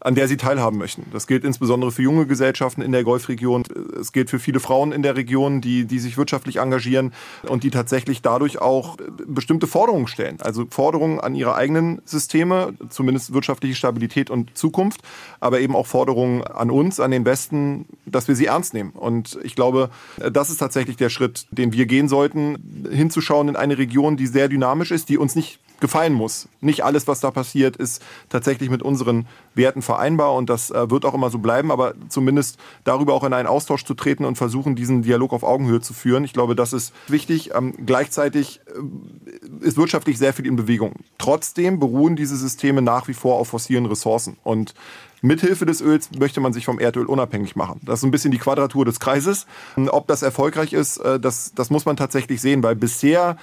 [0.00, 1.04] an der sie teilhaben möchten.
[1.12, 3.64] Das gilt insbesondere für junge Gesellschaften in der Golfregion.
[4.00, 7.70] Es gilt für viele Frauen in der Region, die, die sich wirtschaftlich engagieren und die
[7.70, 8.96] tatsächlich dadurch auch
[9.26, 10.38] bestimmte Forderungen stellen.
[10.40, 15.02] Also Forderungen an ihre eigenen Systeme, zumindest wirtschaftliche Stabilität und Zukunft,
[15.38, 18.90] aber eben auch Forderungen an uns, an den Westen, dass wir sie ernst nehmen.
[18.90, 19.90] Und ich glaube,
[20.32, 24.48] das ist tatsächlich der Schritt, den wir gehen sollten, hinzuschauen in eine Region, die sehr
[24.48, 26.48] dynamisch ist, die uns nicht gefallen muss.
[26.60, 31.04] Nicht alles, was da passiert, ist tatsächlich mit unseren Werten vereinbar und das äh, wird
[31.04, 34.76] auch immer so bleiben, aber zumindest darüber auch in einen Austausch zu treten und versuchen,
[34.76, 36.24] diesen Dialog auf Augenhöhe zu führen.
[36.24, 37.52] Ich glaube, das ist wichtig.
[37.54, 40.94] Ähm, gleichzeitig äh, ist wirtschaftlich sehr viel in Bewegung.
[41.18, 44.74] Trotzdem beruhen diese Systeme nach wie vor auf fossilen Ressourcen und
[45.22, 47.80] Mithilfe des Öls möchte man sich vom Erdöl unabhängig machen.
[47.84, 49.46] Das ist ein bisschen die Quadratur des Kreises.
[49.88, 53.36] Ob das erfolgreich ist, äh, das, das muss man tatsächlich sehen, weil bisher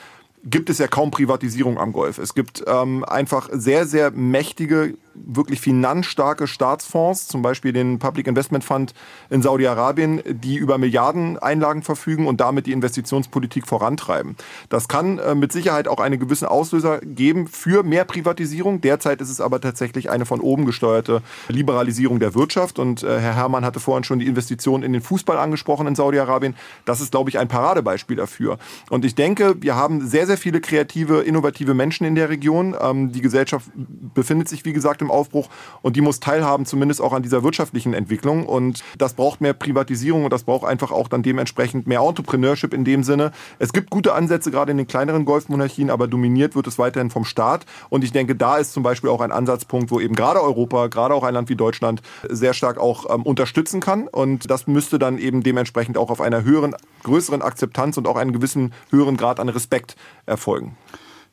[0.44, 2.18] gibt es ja kaum Privatisierung am Golf.
[2.18, 8.64] Es gibt ähm, einfach sehr, sehr mächtige wirklich finanzstarke Staatsfonds, zum Beispiel den Public Investment
[8.64, 8.94] Fund
[9.30, 14.36] in Saudi-Arabien, die über Milliarden Einlagen verfügen und damit die Investitionspolitik vorantreiben.
[14.70, 18.82] Das kann äh, mit Sicherheit auch einen gewissen Auslöser geben für mehr Privatisierung.
[18.82, 22.80] Derzeit ist es aber tatsächlich eine von oben gesteuerte Liberalisierung der Wirtschaft.
[22.80, 26.56] Und äh, Herr Herrmann hatte vorhin schon die Investitionen in den Fußball angesprochen in Saudi-Arabien.
[26.86, 28.58] Das ist, glaube ich, ein Paradebeispiel dafür.
[28.90, 32.76] Und ich denke, wir haben sehr, sehr viele kreative, innovative Menschen in der Region.
[32.80, 35.50] Ähm, die Gesellschaft befindet sich, wie gesagt, im im Aufbruch
[35.82, 38.46] und die muss teilhaben, zumindest auch an dieser wirtschaftlichen Entwicklung.
[38.46, 42.84] Und das braucht mehr Privatisierung und das braucht einfach auch dann dementsprechend mehr Entrepreneurship in
[42.84, 43.32] dem Sinne.
[43.60, 47.26] Es gibt gute Ansätze gerade in den kleineren Golfmonarchien, aber dominiert wird es weiterhin vom
[47.26, 47.66] Staat.
[47.90, 51.14] Und ich denke, da ist zum Beispiel auch ein Ansatzpunkt, wo eben gerade Europa, gerade
[51.14, 54.08] auch ein Land wie Deutschland sehr stark auch ähm, unterstützen kann.
[54.08, 58.34] Und das müsste dann eben dementsprechend auch auf einer höheren, größeren Akzeptanz und auch einen
[58.34, 59.96] gewissen höheren Grad an Respekt
[60.26, 60.76] erfolgen.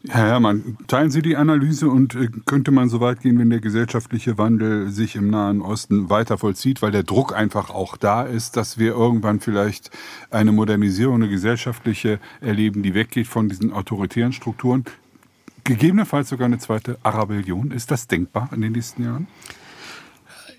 [0.07, 3.61] Herr Herrmann, teilen Sie die Analyse und äh, könnte man so weit gehen, wenn der
[3.61, 8.59] gesellschaftliche Wandel sich im Nahen Osten weiter vollzieht, weil der Druck einfach auch da ist,
[8.59, 9.91] dass wir irgendwann vielleicht
[10.31, 14.85] eine Modernisierung, eine gesellschaftliche erleben, die weggeht von diesen autoritären Strukturen?
[15.65, 17.71] Gegebenenfalls sogar eine zweite Arabellion.
[17.71, 19.27] Ist das denkbar in den nächsten Jahren?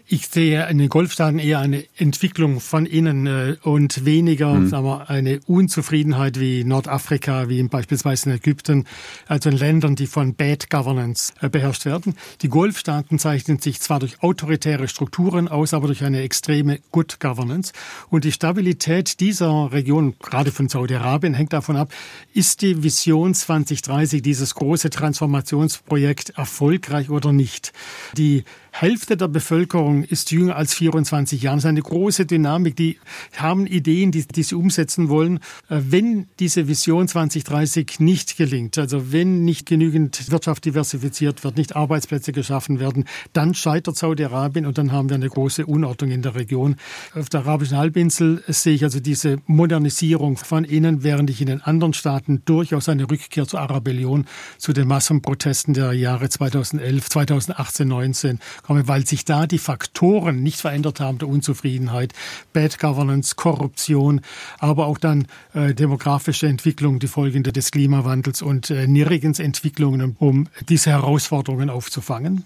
[0.08, 4.70] Ich sehe in den Golfstaaten eher eine Entwicklung von innen äh, und weniger mhm.
[4.70, 8.86] sagen wir, eine Unzufriedenheit wie Nordafrika, wie beispielsweise in Ägypten,
[9.28, 12.14] also in Ländern, die von Bad Governance äh, beherrscht werden.
[12.44, 17.74] Die Golfstaaten zeichnen sich zwar durch autoritäre Strukturen aus, aber durch eine extreme Good Governance.
[18.12, 21.92] Und die Stabilität dieser Region, gerade von Saudi-Arabien, hängt davon ab,
[22.32, 27.74] ist die Vision 2030, dieses große Transformationsprojekt, erfolgreich oder nicht.
[28.16, 28.44] Die
[28.78, 31.56] Hälfte der Bevölkerung ist jünger als 24 Jahre.
[31.56, 32.76] Das ist eine große Dynamik.
[32.76, 33.00] Die
[33.38, 35.38] haben Ideen, die, die sie umsetzen wollen.
[35.70, 41.74] Äh, wenn diese Vision 2030 nicht gelingt, also wenn nicht genügend Wirtschaft diversifiziert wird, nicht
[41.74, 46.36] Arbeitsplätze geschaffen werden, dann scheitert Saudi-Arabien und dann haben wir eine große Unordnung in der
[46.36, 46.76] Region.
[47.14, 51.62] Auf der arabischen Halbinsel sehe ich also diese Modernisierung von innen, während ich in den
[51.62, 54.26] anderen Staaten durchaus eine Rückkehr zur Arabellion,
[54.58, 60.60] zu den Massenprotesten der Jahre 2011, 2018, 19 komme, weil sich da die Faktoren nicht
[60.60, 62.14] verändert haben der Unzufriedenheit,
[62.54, 64.22] Bad Governance, Korruption,
[64.60, 70.48] aber auch dann äh, demografische Entwicklung, die Folgen des Klimawandels und äh, nirgends Entwicklungen, um
[70.70, 72.44] diese Herausforderungen aufzufangen.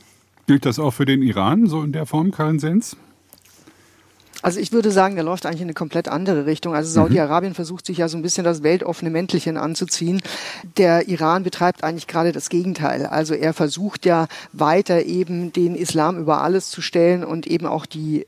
[0.48, 2.98] Gilt das auch für den Iran so in der Form, Karin Sens?
[4.42, 6.74] Also ich würde sagen, der läuft eigentlich in eine komplett andere Richtung.
[6.74, 7.56] Also Saudi-Arabien mhm.
[7.56, 10.22] versucht sich ja so ein bisschen das weltoffene Mäntelchen anzuziehen.
[10.78, 13.06] Der Iran betreibt eigentlich gerade das Gegenteil.
[13.06, 17.86] Also er versucht ja weiter eben den Islam über alles zu stellen und eben auch
[17.86, 18.26] die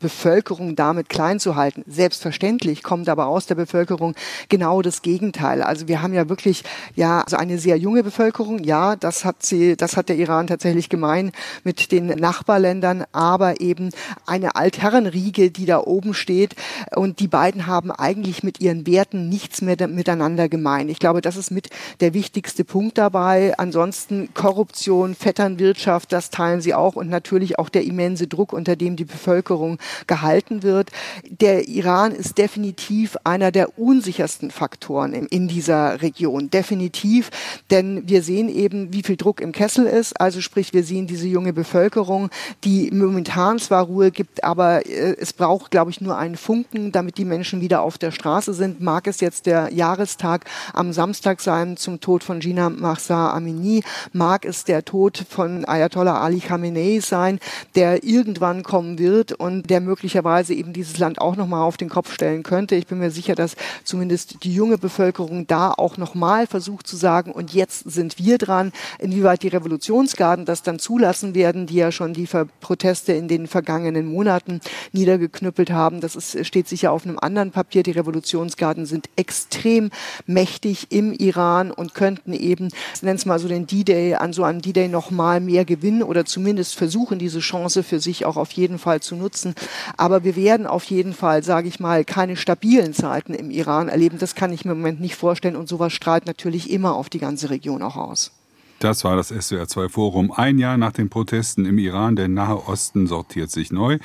[0.00, 1.84] Bevölkerung damit klein zu halten.
[1.86, 4.14] Selbstverständlich kommt aber aus der Bevölkerung
[4.48, 5.62] genau das Gegenteil.
[5.62, 6.64] Also wir haben ja wirklich
[6.96, 8.64] ja also eine sehr junge Bevölkerung.
[8.64, 11.32] Ja, das hat sie, das hat der Iran tatsächlich gemein
[11.64, 13.90] mit den Nachbarländern, aber eben
[14.26, 16.56] eine Altherrenriege, die da oben steht.
[16.96, 20.88] Und die beiden haben eigentlich mit ihren Werten nichts mehr miteinander gemein.
[20.88, 21.68] Ich glaube, das ist mit
[22.00, 23.54] der wichtigste Punkt dabei.
[23.58, 28.96] Ansonsten Korruption, Vetternwirtschaft, das teilen sie auch und natürlich auch der immense Druck, unter dem
[28.96, 30.90] die Bevölkerung gehalten wird.
[31.28, 36.50] Der Iran ist definitiv einer der unsichersten Faktoren in, in dieser Region.
[36.50, 37.30] Definitiv,
[37.70, 40.20] denn wir sehen eben, wie viel Druck im Kessel ist.
[40.20, 42.30] Also sprich, wir sehen diese junge Bevölkerung,
[42.64, 47.18] die momentan zwar Ruhe gibt, aber äh, es braucht, glaube ich, nur einen Funken, damit
[47.18, 48.80] die Menschen wieder auf der Straße sind.
[48.80, 53.82] Mag es jetzt der Jahrestag am Samstag sein zum Tod von Gina Mahsa Amini,
[54.12, 57.38] mag es der Tod von Ayatollah Ali Khamenei sein,
[57.74, 61.88] der irgendwann kommen wird und der der möglicherweise eben dieses Land auch nochmal auf den
[61.88, 62.74] Kopf stellen könnte.
[62.76, 67.32] Ich bin mir sicher, dass zumindest die junge Bevölkerung da auch nochmal versucht zu sagen,
[67.32, 72.12] und jetzt sind wir dran, inwieweit die Revolutionsgarden das dann zulassen werden, die ja schon
[72.12, 72.28] die
[72.60, 74.60] Proteste in den vergangenen Monaten
[74.92, 76.00] niedergeknüppelt haben.
[76.00, 77.82] Das ist, steht sicher auf einem anderen Papier.
[77.82, 79.90] Die Revolutionsgarden sind extrem
[80.26, 84.44] mächtig im Iran und könnten eben, ich nenne es mal so den D-Day, an so
[84.44, 88.78] einem D-Day nochmal mehr gewinnen oder zumindest versuchen, diese Chance für sich auch auf jeden
[88.78, 89.54] Fall zu nutzen.
[89.96, 94.18] Aber wir werden auf jeden Fall, sage ich mal, keine stabilen Zeiten im Iran erleben.
[94.18, 95.56] Das kann ich mir im Moment nicht vorstellen.
[95.56, 98.32] Und sowas strahlt natürlich immer auf die ganze Region auch aus.
[98.80, 100.32] Das war das SWR2 Forum.
[100.32, 103.98] Ein Jahr nach den Protesten im Iran, der Nahe Osten sortiert sich neu.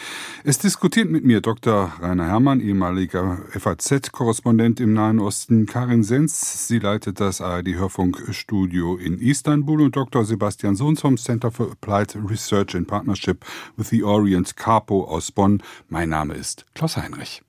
[0.44, 1.94] Es diskutiert mit mir Dr.
[2.02, 6.68] Rainer Herrmann, ehemaliger FAZ-Korrespondent im Nahen Osten, Karin Senz.
[6.68, 10.26] Sie leitet das ARD-Hörfunkstudio in Istanbul und Dr.
[10.26, 13.46] Sebastian Sohns vom Center for Applied Research in Partnership
[13.78, 15.64] with the Orient Capo aus Bonn.
[15.88, 17.45] Mein Name ist Klaus Heinrich.